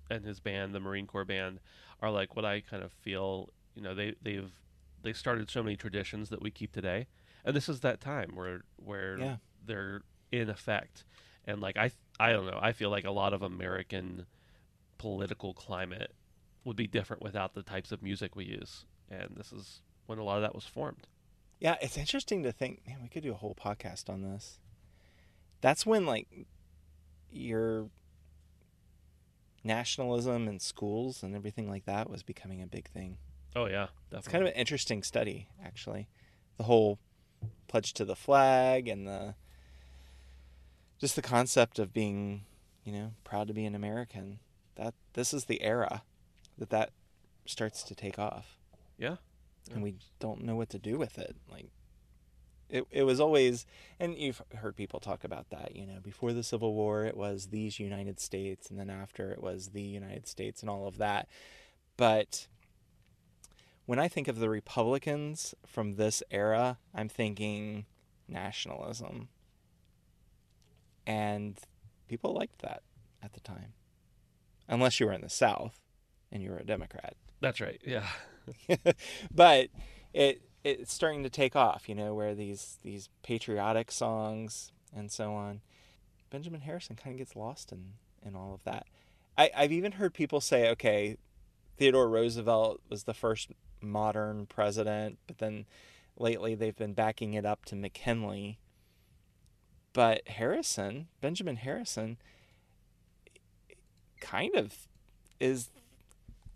and 0.09 0.25
his 0.25 0.39
band, 0.39 0.73
the 0.73 0.79
Marine 0.79 1.07
Corps 1.07 1.25
band, 1.25 1.59
are 2.01 2.11
like 2.11 2.35
what 2.35 2.45
I 2.45 2.61
kind 2.61 2.83
of 2.83 2.91
feel. 2.91 3.49
You 3.75 3.81
know, 3.81 3.93
they 3.95 4.15
they've 4.21 4.51
they 5.03 5.13
started 5.13 5.49
so 5.49 5.61
many 5.63 5.75
traditions 5.75 6.29
that 6.29 6.41
we 6.41 6.51
keep 6.51 6.71
today, 6.71 7.07
and 7.43 7.55
this 7.55 7.67
is 7.69 7.81
that 7.81 8.01
time 8.01 8.31
where 8.35 8.61
where 8.77 9.17
Yeah. 9.17 9.35
they're 9.65 10.01
in 10.31 10.49
effect. 10.49 11.03
And 11.45 11.61
like 11.61 11.77
I 11.77 11.91
I 12.19 12.31
don't 12.31 12.45
know, 12.45 12.59
I 12.61 12.71
feel 12.71 12.89
like 12.89 13.05
a 13.05 13.11
lot 13.11 13.33
of 13.33 13.41
American 13.41 14.25
political 14.97 15.53
climate 15.53 16.13
would 16.63 16.75
be 16.75 16.87
different 16.87 17.21
without 17.21 17.53
the 17.53 17.61
types 17.63 17.91
of 17.91 18.01
music 18.01 18.35
we 18.35 18.45
use, 18.45 18.85
and 19.09 19.35
this 19.35 19.51
is 19.53 19.81
when 20.07 20.17
a 20.19 20.23
lot 20.23 20.37
of 20.37 20.41
that 20.41 20.55
was 20.55 20.65
formed. 20.65 21.07
Yeah, 21.59 21.75
it's 21.81 21.97
interesting 21.97 22.43
to 22.43 22.51
think, 22.51 22.81
man, 22.87 22.97
we 23.01 23.07
could 23.09 23.23
do 23.23 23.31
a 23.31 23.35
whole 23.35 23.55
podcast 23.55 24.09
on 24.09 24.21
this. 24.23 24.59
That's 25.61 25.85
when 25.85 26.05
like 26.05 26.27
your 27.31 27.89
nationalism 29.65 30.47
in 30.47 30.59
schools 30.59 31.23
and 31.23 31.35
everything 31.35 31.69
like 31.69 31.85
that 31.85 32.09
was 32.09 32.23
becoming 32.23 32.61
a 32.61 32.67
big 32.67 32.87
thing. 32.87 33.17
Oh 33.55 33.65
yeah, 33.65 33.87
definitely. 34.09 34.17
It's 34.17 34.27
kind 34.27 34.43
of 34.43 34.47
an 34.49 34.55
interesting 34.55 35.03
study, 35.03 35.47
actually. 35.63 36.07
The 36.57 36.63
whole 36.63 36.99
pledge 37.67 37.93
to 37.93 38.05
the 38.05 38.15
flag 38.15 38.87
and 38.87 39.07
the 39.07 39.35
just 40.99 41.15
the 41.15 41.21
concept 41.21 41.79
of 41.79 41.91
being, 41.91 42.45
you 42.83 42.93
know, 42.93 43.11
proud 43.23 43.47
to 43.47 43.53
be 43.53 43.65
an 43.65 43.75
American. 43.75 44.39
That 44.75 44.93
this 45.13 45.33
is 45.33 45.45
the 45.45 45.61
era 45.61 46.03
that 46.57 46.69
that 46.69 46.91
starts 47.45 47.83
to 47.83 47.95
take 47.95 48.17
off 48.17 48.57
yeah. 48.97 49.15
and 49.73 49.83
we 49.83 49.95
don't 50.19 50.43
know 50.43 50.55
what 50.55 50.69
to 50.69 50.79
do 50.79 50.97
with 50.97 51.17
it. 51.17 51.35
Like 51.49 51.67
it, 52.69 52.85
it 52.91 53.03
was 53.03 53.19
always, 53.19 53.65
and 53.99 54.15
you've 54.17 54.41
heard 54.55 54.75
people 54.75 54.99
talk 54.99 55.23
about 55.23 55.49
that. 55.49 55.75
You 55.75 55.85
know, 55.85 55.99
before 56.01 56.33
the 56.33 56.43
Civil 56.43 56.73
War, 56.73 57.05
it 57.05 57.17
was 57.17 57.47
these 57.47 57.79
United 57.79 58.19
States, 58.19 58.69
and 58.69 58.79
then 58.79 58.89
after 58.89 59.31
it 59.31 59.41
was 59.41 59.69
the 59.69 59.81
United 59.81 60.27
States, 60.27 60.61
and 60.61 60.69
all 60.69 60.87
of 60.87 60.97
that. 60.97 61.27
But 61.97 62.47
when 63.85 63.99
I 63.99 64.07
think 64.07 64.27
of 64.27 64.39
the 64.39 64.49
Republicans 64.49 65.53
from 65.65 65.95
this 65.95 66.23
era, 66.31 66.79
I'm 66.93 67.09
thinking 67.09 67.85
nationalism, 68.27 69.29
and 71.05 71.59
people 72.07 72.33
liked 72.33 72.59
that 72.61 72.81
at 73.23 73.33
the 73.33 73.39
time, 73.39 73.73
unless 74.67 74.99
you 74.99 75.05
were 75.05 75.13
in 75.13 75.21
the 75.21 75.29
South 75.29 75.79
and 76.31 76.41
you 76.43 76.51
were 76.51 76.57
a 76.57 76.65
Democrat 76.65 77.15
That's 77.41 77.61
right. 77.61 77.81
Yeah. 77.85 78.07
but 79.33 79.69
it 80.13 80.41
it's 80.65 80.93
starting 80.93 81.23
to 81.23 81.29
take 81.29 81.55
off, 81.55 81.87
you 81.87 81.95
know, 81.95 82.13
where 82.13 82.33
these 82.33 82.79
these 82.83 83.07
patriotic 83.23 83.91
songs 83.91 84.71
and 84.93 85.11
so 85.11 85.33
on. 85.33 85.61
Benjamin 86.31 86.61
Harrison 86.61 86.95
kind 86.95 87.13
of 87.13 87.19
gets 87.19 87.35
lost 87.35 87.71
in 87.71 87.93
in 88.25 88.35
all 88.35 88.53
of 88.53 88.63
that. 88.63 88.87
I, 89.37 89.51
I've 89.55 89.71
even 89.71 89.93
heard 89.93 90.13
people 90.13 90.41
say, 90.41 90.69
okay, 90.71 91.17
Theodore 91.77 92.09
Roosevelt 92.09 92.81
was 92.89 93.03
the 93.03 93.13
first 93.13 93.51
modern 93.79 94.47
president, 94.47 95.19
but 95.27 95.37
then 95.37 95.65
lately 96.17 96.55
they've 96.55 96.75
been 96.75 96.93
backing 96.93 97.35
it 97.35 97.45
up 97.45 97.65
to 97.65 97.75
McKinley. 97.75 98.57
But 99.93 100.27
Harrison, 100.27 101.07
Benjamin 101.21 101.57
Harrison, 101.57 102.17
kind 104.19 104.55
of 104.55 104.87
is 105.39 105.69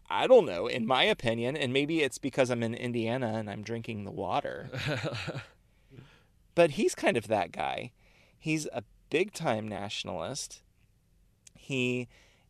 I 0.10 0.26
don't 0.26 0.46
know, 0.46 0.68
in 0.68 0.88
my 0.88 1.04
opinion, 1.04 1.56
and 1.56 1.72
maybe 1.72 2.02
it's 2.02 2.18
because 2.18 2.50
I'm 2.50 2.64
in 2.64 2.74
Indiana 2.74 3.34
and 3.36 3.50
I'm 3.50 3.62
drinking 3.62 4.06
the 4.06 4.12
water. 4.12 4.70
but 6.56 6.72
he's 6.72 6.96
kind 6.96 7.16
of 7.16 7.28
that 7.28 7.52
guy. 7.52 7.92
He's 8.38 8.68
a 8.74 8.84
big 9.10 9.34
time 9.34 9.68
nationalist. 9.68 10.62
He 11.54 12.08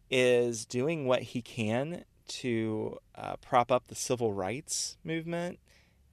is 0.09 0.65
doing 0.65 1.05
what 1.05 1.21
he 1.23 1.41
can 1.41 2.05
to 2.27 2.97
uh, 3.15 3.35
prop 3.37 3.71
up 3.71 3.87
the 3.87 3.95
civil 3.95 4.31
rights 4.33 4.97
movement, 5.03 5.59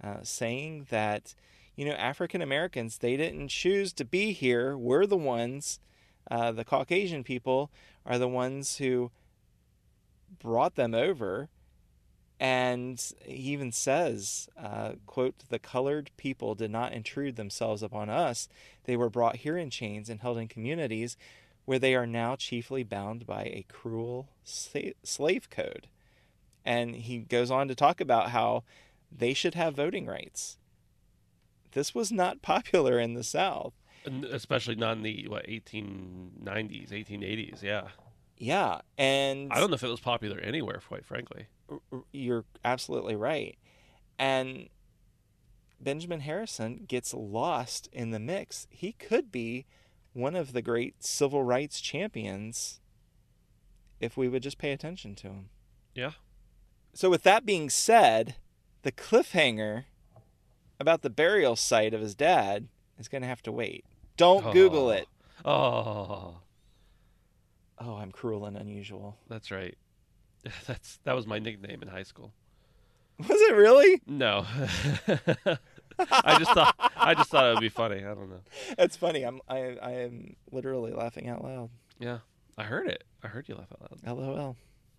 uh, 0.03 0.19
saying 0.23 0.87
that, 0.91 1.35
you 1.77 1.85
know, 1.85 1.93
African 1.93 2.43
Americans, 2.43 2.99
they 2.99 3.17
didn't 3.17 3.49
choose 3.49 3.93
to 3.95 4.05
be 4.05 4.33
here. 4.33 4.77
We're 4.77 5.07
the 5.07 5.17
ones, 5.17 5.79
uh, 6.29 6.53
the 6.53 6.65
Caucasian 6.65 7.23
people 7.23 7.71
are 8.05 8.19
the 8.19 8.29
ones 8.29 8.79
who 8.79 9.13
brought 10.39 10.75
them 10.77 10.95
over. 10.95 11.49
And 12.39 13.03
he 13.25 13.53
even 13.53 13.73
says, 13.73 14.49
uh, 14.61 14.93
quote, 15.07 15.37
the 15.49 15.59
colored 15.59 16.11
people 16.17 16.55
did 16.55 16.71
not 16.71 16.93
intrude 16.93 17.37
themselves 17.37 17.83
upon 17.83 18.11
us. 18.11 18.49
They 18.85 18.97
were 18.97 19.09
brought 19.09 19.37
here 19.37 19.57
in 19.57 19.71
chains 19.71 20.11
and 20.11 20.21
held 20.21 20.37
in 20.37 20.49
communities 20.49 21.17
where 21.65 21.79
they 21.79 21.95
are 21.95 22.07
now 22.07 22.37
chiefly 22.37 22.83
bound 22.83 23.27
by 23.27 23.45
a 23.45 23.65
cruel 23.69 24.29
slave 24.45 25.49
code. 25.51 25.89
And 26.65 26.95
he 26.95 27.19
goes 27.19 27.51
on 27.51 27.69
to 27.69 27.75
talk 27.75 28.01
about 28.01 28.31
how 28.31 28.65
they 29.11 29.35
should 29.35 29.55
have 29.55 29.75
voting 29.75 30.07
rights. 30.07 30.59
This 31.73 31.95
was 31.95 32.13
not 32.13 32.43
popular 32.43 32.99
in 32.99 33.15
the 33.15 33.25
South. 33.25 33.75
Especially 34.31 34.77
not 34.77 34.99
in 34.99 35.03
the 35.03 35.27
what 35.27 35.47
1890s, 35.47 36.91
1880s. 36.91 37.63
Yeah, 37.63 37.89
Yeah, 38.39 38.81
and 38.99 39.53
I 39.53 39.61
don't 39.61 39.71
know 39.71 39.75
if 39.77 39.83
it 39.85 39.89
was 39.89 40.01
popular 40.01 40.39
anywhere, 40.39 40.81
quite 40.87 41.05
frankly. 41.07 41.47
you're 42.13 42.45
absolutely 42.65 43.17
right. 43.17 43.57
And 44.19 44.69
Benjamin 45.81 46.21
Harrison 46.21 46.85
gets 46.87 47.13
lost 47.15 47.89
in 47.93 48.11
the 48.11 48.19
mix. 48.19 48.67
He 48.71 48.93
could 48.93 49.31
be 49.33 49.67
one 50.13 50.35
of 50.35 50.53
the 50.53 50.63
great 50.63 51.03
civil 51.03 51.43
rights 51.43 51.81
champions 51.81 52.81
if 54.01 54.17
we 54.17 54.29
would 54.29 54.43
just 54.43 54.59
pay 54.59 54.73
attention 54.73 55.15
to 55.17 55.29
him. 55.29 55.49
Yeah. 55.95 56.13
So, 56.95 57.11
with 57.11 57.23
that 57.25 57.45
being 57.47 57.69
said, 57.71 58.37
the 58.83 58.93
cliffhanger 58.93 59.85
about 60.79 61.03
the 61.03 61.11
burial 61.11 61.57
site 61.57 61.95
of 61.95 62.01
his 62.01 62.15
dad 62.15 62.69
is 62.99 63.09
going 63.09 63.23
to 63.23 63.29
have 63.29 63.43
to 63.43 63.53
wait. 63.53 63.85
Don't 64.17 64.47
oh. 64.47 64.53
Google 64.53 64.87
Oh. 64.87 64.91
it. 64.91 65.09
Oh, 65.45 66.39
Oh, 67.79 67.95
I'm 67.97 68.11
cruel 68.13 68.47
and 68.47 68.57
unusual. 68.57 69.17
that's 69.29 69.51
right. 69.51 69.77
That's 70.67 71.01
that 71.05 71.17
was 71.17 71.27
my 71.27 71.41
nickname 71.41 71.83
in 71.83 71.89
high 71.89 72.05
school. 72.05 72.33
Was 73.19 73.29
it 73.31 73.55
really? 73.57 74.01
No, 74.07 74.47
I 75.99 76.39
just 76.39 76.53
thought 76.53 76.93
I 76.97 77.15
just 77.15 77.31
thought 77.31 77.47
it 77.47 77.55
would 77.55 77.61
be 77.61 77.69
funny. 77.69 78.05
I 78.05 78.15
don't 78.15 78.31
know. 78.31 78.43
That's 78.77 78.97
funny. 78.97 79.23
I'm 79.25 79.41
I 79.49 79.77
I 79.83 79.91
am 79.93 80.37
literally 80.53 80.93
laughing 80.93 81.29
out 81.29 81.43
loud. 81.43 81.71
Yeah, 81.99 82.19
I 82.57 82.65
heard 82.65 82.87
it. 82.87 83.03
I 83.25 83.29
heard 83.29 83.49
you 83.49 83.57
laugh 83.57 83.73
out 83.73 83.91
loud. 84.05 84.17
LOL. 84.19 84.57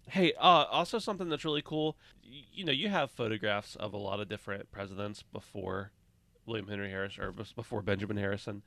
Hey, 0.09 0.33
uh, 0.33 0.65
also 0.71 0.99
something 0.99 1.29
that's 1.29 1.45
really 1.45 1.61
cool. 1.61 1.97
You 2.21 2.65
know, 2.65 2.71
you 2.71 2.89
have 2.89 3.11
photographs 3.11 3.75
of 3.75 3.93
a 3.93 3.97
lot 3.97 4.19
of 4.19 4.27
different 4.27 4.71
presidents 4.71 5.21
before 5.21 5.91
William 6.45 6.67
Henry 6.67 6.89
Harris 6.89 7.17
or 7.19 7.31
before 7.31 7.81
Benjamin 7.81 8.17
Harrison. 8.17 8.63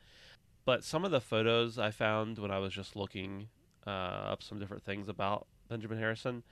But 0.65 0.85
some 0.85 1.05
of 1.05 1.11
the 1.11 1.21
photos 1.21 1.79
I 1.79 1.91
found 1.91 2.39
when 2.39 2.51
I 2.51 2.59
was 2.59 2.73
just 2.73 2.95
looking 2.95 3.49
uh, 3.87 3.91
up 4.33 4.43
some 4.43 4.59
different 4.59 4.85
things 4.85 5.09
about 5.09 5.47
Benjamin 5.69 5.99
Harrison 5.99 6.43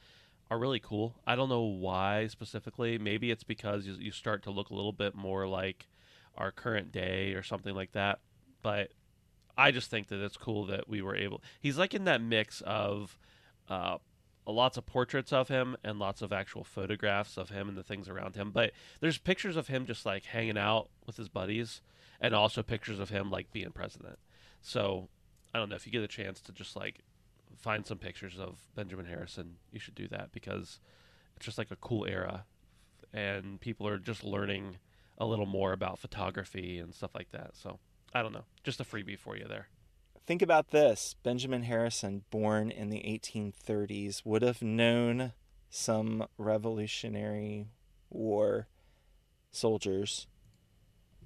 are 0.50 0.58
really 0.58 0.80
cool. 0.80 1.14
I 1.26 1.36
don't 1.36 1.48
know 1.48 1.62
why 1.62 2.26
specifically. 2.28 2.98
Maybe 2.98 3.30
it's 3.30 3.44
because 3.44 3.86
you, 3.86 3.94
you 3.98 4.12
start 4.12 4.42
to 4.44 4.50
look 4.50 4.70
a 4.70 4.74
little 4.74 4.92
bit 4.92 5.14
more 5.14 5.46
like 5.46 5.88
our 6.36 6.50
current 6.50 6.92
day 6.92 7.34
or 7.34 7.42
something 7.42 7.74
like 7.74 7.92
that. 7.92 8.20
But 8.62 8.92
I 9.56 9.70
just 9.70 9.90
think 9.90 10.08
that 10.08 10.24
it's 10.24 10.36
cool 10.36 10.66
that 10.66 10.88
we 10.88 11.02
were 11.02 11.16
able. 11.16 11.42
He's 11.60 11.76
like 11.78 11.94
in 11.94 12.04
that 12.04 12.22
mix 12.22 12.62
of 12.62 13.18
uh, 13.68 13.98
lots 14.46 14.76
of 14.76 14.86
portraits 14.86 15.32
of 15.32 15.48
him 15.48 15.76
and 15.84 15.98
lots 15.98 16.22
of 16.22 16.32
actual 16.32 16.64
photographs 16.64 17.36
of 17.36 17.50
him 17.50 17.68
and 17.68 17.76
the 17.76 17.82
things 17.82 18.08
around 18.08 18.36
him. 18.36 18.50
But 18.50 18.72
there's 19.00 19.18
pictures 19.18 19.56
of 19.56 19.68
him 19.68 19.84
just 19.84 20.06
like 20.06 20.24
hanging 20.24 20.58
out 20.58 20.88
with 21.06 21.16
his 21.16 21.28
buddies, 21.28 21.82
and 22.20 22.34
also 22.34 22.62
pictures 22.62 22.98
of 22.98 23.10
him 23.10 23.30
like 23.30 23.52
being 23.52 23.70
president. 23.70 24.18
So 24.60 25.08
I 25.54 25.58
don't 25.58 25.68
know 25.68 25.76
if 25.76 25.86
you 25.86 25.92
get 25.92 26.02
a 26.02 26.08
chance 26.08 26.40
to 26.42 26.52
just 26.52 26.76
like 26.76 27.00
find 27.56 27.87
some 27.87 27.98
pictures 27.98 28.38
of 28.38 28.58
Benjamin 28.74 29.06
Harrison, 29.06 29.56
you 29.72 29.80
should 29.80 29.94
do 29.94 30.08
that 30.08 30.32
because 30.32 30.80
it's 31.37 31.46
just 31.46 31.58
like 31.58 31.70
a 31.70 31.76
cool 31.76 32.06
era, 32.06 32.44
and 33.12 33.61
people 33.61 33.87
are 33.87 33.98
just 33.98 34.24
learning 34.24 34.76
a 35.18 35.26
little 35.26 35.46
more 35.46 35.72
about 35.72 35.98
photography 35.98 36.78
and 36.78 36.94
stuff 36.94 37.14
like 37.14 37.30
that. 37.32 37.50
So 37.54 37.78
I 38.14 38.22
don't 38.22 38.32
know, 38.32 38.44
just 38.62 38.80
a 38.80 38.84
freebie 38.84 39.18
for 39.18 39.37
you 39.37 39.46
there. 39.48 39.68
Think 40.26 40.42
about 40.42 40.70
this. 40.70 41.16
Benjamin 41.22 41.62
Harrison, 41.62 42.22
born 42.30 42.70
in 42.70 42.90
the 42.90 42.98
1830s, 42.98 44.26
would 44.26 44.42
have 44.42 44.61
known 44.61 45.32
some 45.70 46.26
Revolutionary 46.37 47.68
War 48.11 48.68
soldiers. 49.50 50.26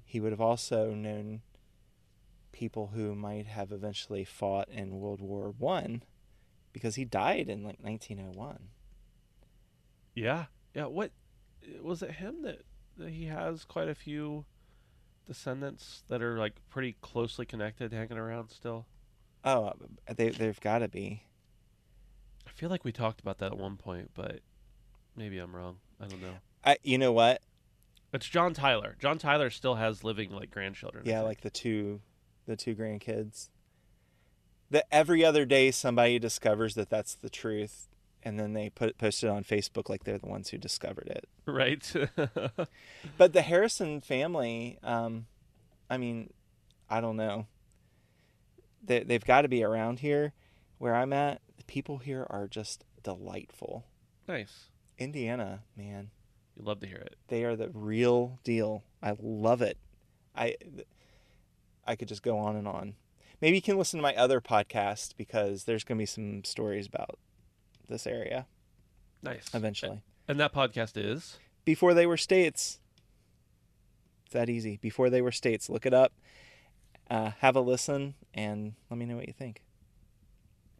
He 0.05 0.19
would 0.19 0.31
have 0.31 0.41
also 0.41 0.93
known 0.93 1.41
people 2.51 2.91
who 2.93 3.13
might 3.15 3.47
have 3.47 3.71
eventually 3.71 4.23
fought 4.23 4.69
in 4.69 4.99
World 4.99 5.19
War 5.19 5.53
One 5.57 6.03
because 6.73 6.95
he 6.95 7.05
died 7.05 7.47
in 7.47 7.63
like 7.63 7.77
1901. 7.79 8.59
Yeah, 10.15 10.45
yeah. 10.73 10.85
What 10.85 11.11
was 11.81 12.01
it? 12.01 12.11
Him 12.11 12.41
that, 12.41 12.63
that 12.97 13.09
he 13.11 13.25
has 13.25 13.63
quite 13.63 13.87
a 13.87 13.95
few 13.95 14.45
descendants 15.25 16.03
that 16.09 16.21
are 16.21 16.37
like 16.37 16.53
pretty 16.69 16.97
closely 17.01 17.45
connected, 17.45 17.93
hanging 17.93 18.17
around 18.17 18.49
still. 18.49 18.87
Oh, 19.45 19.65
uh, 20.07 20.13
they 20.15 20.29
they've 20.29 20.59
got 20.59 20.79
to 20.79 20.87
be. 20.87 21.23
I 22.45 22.51
feel 22.51 22.69
like 22.69 22.83
we 22.83 22.91
talked 22.91 23.21
about 23.21 23.37
that 23.39 23.53
at 23.53 23.57
one 23.57 23.77
point, 23.77 24.11
but 24.13 24.39
maybe 25.15 25.37
I'm 25.39 25.55
wrong. 25.55 25.77
I 25.99 26.07
don't 26.07 26.21
know. 26.21 26.35
I 26.65 26.77
you 26.83 26.97
know 26.97 27.11
what? 27.11 27.41
It's 28.11 28.27
John 28.27 28.53
Tyler. 28.53 28.95
John 28.99 29.17
Tyler 29.17 29.49
still 29.49 29.75
has 29.75 30.03
living 30.03 30.31
like 30.31 30.51
grandchildren. 30.51 31.03
Yeah, 31.05 31.21
like 31.21 31.41
the 31.41 31.49
two 31.49 32.01
the 32.45 32.55
two 32.55 32.75
grandkids. 32.75 33.49
That 34.69 34.85
every 34.91 35.23
other 35.23 35.45
day 35.45 35.69
somebody 35.71 36.17
discovers 36.19 36.73
that 36.75 36.89
that's 36.89 37.13
the 37.15 37.29
truth 37.29 37.87
and 38.23 38.39
then 38.39 38.53
they 38.53 38.69
put 38.69 38.97
post 38.97 39.23
it 39.23 39.27
on 39.29 39.43
Facebook 39.43 39.89
like 39.89 40.03
they're 40.05 40.17
the 40.17 40.27
ones 40.27 40.49
who 40.49 40.57
discovered 40.57 41.07
it. 41.07 41.27
right. 41.45 41.93
But 43.17 43.33
the 43.33 43.41
Harrison 43.41 43.99
family, 44.01 44.79
um, 44.81 45.25
I 45.89 45.97
mean, 45.97 46.31
I 46.89 47.01
don't 47.01 47.17
know. 47.17 47.47
They 48.83 49.03
they've 49.03 49.23
got 49.25 49.41
to 49.43 49.47
be 49.47 49.63
around 49.63 49.99
here 49.99 50.33
where 50.77 50.95
I'm 50.95 51.13
at. 51.13 51.41
The 51.57 51.63
people 51.65 51.97
here 51.99 52.25
are 52.29 52.47
just 52.47 52.83
delightful. 53.03 53.85
nice. 54.27 54.65
Indiana, 54.97 55.63
man, 55.75 56.11
You 56.55 56.63
love 56.63 56.79
to 56.81 56.87
hear 56.87 56.97
it. 56.97 57.15
they 57.27 57.43
are 57.43 57.55
the 57.55 57.69
real 57.69 58.39
deal. 58.43 58.83
I 59.01 59.15
love 59.19 59.61
it. 59.61 59.77
I 60.35 60.55
I 61.85 61.95
could 61.95 62.07
just 62.07 62.23
go 62.23 62.37
on 62.37 62.55
and 62.55 62.67
on. 62.67 62.93
Maybe 63.43 63.57
you 63.57 63.61
can 63.61 63.77
listen 63.77 63.97
to 63.97 64.01
my 64.01 64.15
other 64.15 64.39
podcast 64.39 65.17
because 65.17 65.65
there's 65.65 65.83
going 65.83 65.97
to 65.97 66.01
be 66.01 66.05
some 66.05 66.45
stories 66.45 66.87
about 66.87 67.19
this 67.89 68.07
area 68.07 68.45
Nice. 69.21 69.49
eventually. 69.53 70.01
And 70.29 70.39
that 70.39 70.53
podcast 70.53 70.93
is 70.95 71.39
Before 71.65 71.93
they 71.93 72.05
were 72.05 72.15
states. 72.15 72.79
It's 74.23 74.33
that 74.33 74.49
easy. 74.49 74.77
Before 74.77 75.09
they 75.09 75.21
were 75.21 75.33
states. 75.33 75.69
Look 75.69 75.85
it 75.85 75.93
up. 75.93 76.13
Uh, 77.11 77.31
have 77.39 77.57
a 77.57 77.59
listen 77.59 78.13
and 78.33 78.75
let 78.89 78.97
me 78.97 79.05
know 79.05 79.17
what 79.17 79.27
you 79.27 79.33
think. 79.33 79.61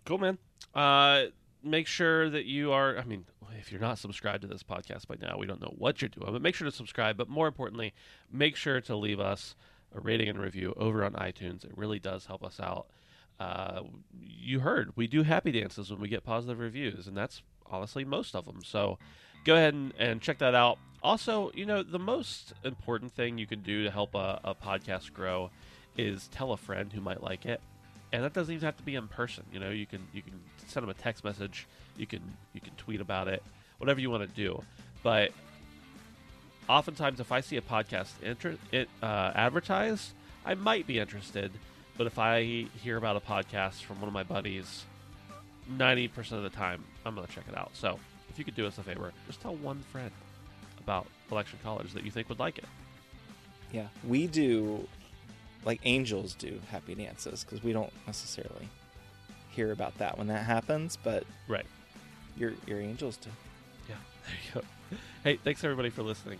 Cool, 0.06 0.20
man. 0.20 0.38
Uh, 0.74 1.24
make 1.62 1.86
sure 1.86 2.30
that 2.30 2.46
you 2.46 2.72
are. 2.72 2.98
I 2.98 3.04
mean, 3.04 3.26
if 3.60 3.74
you're 3.74 3.82
not 3.82 3.98
subscribed 3.98 4.44
to 4.44 4.48
this 4.48 4.64
podcast 4.64 5.06
by 5.08 5.16
now, 5.20 5.38
we 5.38 5.48
don't 5.48 5.60
know 5.60 5.74
what 5.78 6.02
you're 6.02 6.08
doing. 6.08 6.32
But 6.32 6.42
make 6.42 6.56
sure 6.56 6.64
to 6.64 6.72
subscribe. 6.72 7.18
But 7.18 7.28
more 7.28 7.48
importantly, 7.48 7.94
make 8.32 8.56
sure 8.56 8.80
to 8.80 8.96
leave 8.96 9.20
us 9.20 9.54
a 9.96 10.00
rating 10.00 10.30
and 10.30 10.40
review 10.40 10.74
over 10.78 11.04
on 11.04 11.14
iTunes. 11.14 11.64
It 11.64 11.72
really 11.76 12.00
does 12.00 12.26
help 12.26 12.44
us 12.44 12.60
out. 12.60 12.88
Uh, 13.40 13.82
you 14.20 14.60
heard 14.60 14.92
we 14.96 15.08
do 15.08 15.24
happy 15.24 15.52
dances 15.52 15.92
when 15.92 16.00
we 16.00 16.08
get 16.08 16.24
positive 16.24 16.60
reviews, 16.60 17.08
and 17.08 17.18
that's 17.18 17.42
honestly 17.66 18.06
most 18.06 18.36
of 18.36 18.46
them. 18.46 18.62
So 18.64 18.98
go 19.44 19.56
ahead 19.56 19.74
and, 19.74 19.94
and 19.98 20.22
check 20.22 20.38
that 20.40 20.56
out. 20.56 20.78
Also, 21.02 21.52
you 21.54 21.66
know, 21.66 21.84
the 21.84 22.00
most 22.00 22.54
important 22.64 23.12
thing 23.14 23.38
you 23.38 23.48
can 23.48 23.62
do 23.62 23.84
to 23.84 23.92
help 23.92 24.16
a, 24.16 24.40
a 24.44 24.56
podcast 24.56 25.12
grow 25.14 25.50
is 25.98 26.28
tell 26.30 26.52
a 26.54 26.58
friend 26.58 26.94
who 26.94 27.02
might 27.02 27.22
like 27.22 27.46
it 27.46 27.62
and 28.14 28.24
that 28.24 28.32
doesn't 28.32 28.54
even 28.54 28.66
have 28.66 28.78
to 28.78 28.84
be 28.84 28.96
in 28.96 29.08
person. 29.08 29.44
You 29.52 29.60
know, 29.60 29.72
you 29.72 29.88
can 29.88 30.08
you 30.14 30.22
can 30.22 30.40
send 30.68 30.84
them 30.84 30.90
a 30.90 30.94
text 30.94 31.24
message, 31.24 31.68
you 31.98 32.06
can 32.06 32.22
you 32.54 32.62
can 32.62 32.74
tweet 32.76 33.02
about 33.02 33.28
it, 33.28 33.44
whatever 33.80 34.00
you 34.00 34.10
want 34.10 34.30
to 34.30 34.36
do. 34.36 34.62
But 35.02 35.32
oftentimes, 36.70 37.20
if 37.20 37.32
I 37.32 37.42
see 37.42 37.58
a 37.58 37.62
podcast 37.62 38.12
inter- 38.22 38.58
it 38.72 38.90
uh, 39.02 39.32
advertised, 39.36 40.14
I 40.46 40.54
might 40.56 40.86
be 40.88 41.00
interested 41.00 41.52
But 41.98 42.08
if 42.08 42.18
I 42.18 42.66
hear 42.84 42.98
about 42.98 43.16
a 43.18 43.20
podcast 43.20 43.84
from 43.84 44.00
one 44.02 44.08
of 44.08 44.14
my 44.14 44.24
buddies, 44.24 44.84
90% 45.72 46.32
of 46.32 46.42
the 46.44 46.50
time, 46.50 46.84
I'm 47.06 47.14
going 47.16 47.28
to 47.28 47.32
check 47.34 47.46
it 47.48 47.56
out. 47.56 47.70
So 47.74 48.00
if 48.30 48.40
you 48.40 48.44
could 48.44 48.56
do 48.56 48.66
us 48.66 48.78
a 48.80 48.84
favor, 48.84 49.14
just 49.28 49.42
tell 49.42 49.56
one 49.56 49.80
friend 49.92 50.10
about 50.80 51.06
Election 51.32 51.60
College 51.64 51.94
that 51.94 52.04
you 52.04 52.10
think 52.12 52.30
would 52.30 52.40
like 52.40 52.58
it. 52.58 52.66
Yeah, 53.72 53.88
we 54.08 54.26
do 54.28 54.88
like 55.66 55.80
angels 55.84 56.34
do 56.34 56.60
happy 56.72 56.96
dances 56.96 57.44
because 57.44 57.64
we 57.64 57.72
don't 57.74 57.94
necessarily 58.08 58.68
hear 59.50 59.72
about 59.72 59.96
that 60.00 60.18
when 60.18 60.28
that 60.28 60.46
happens, 60.46 60.98
but 61.02 61.26
Right. 61.48 61.66
your 62.36 62.54
your 62.68 62.80
angels 62.80 63.18
do. 63.18 63.30
Yeah, 63.88 63.96
there 64.26 64.36
you 64.56 64.62
go. 64.62 64.98
Hey, 65.24 65.38
thanks 65.44 65.64
everybody 65.64 65.90
for 65.92 66.02
listening. 66.04 66.40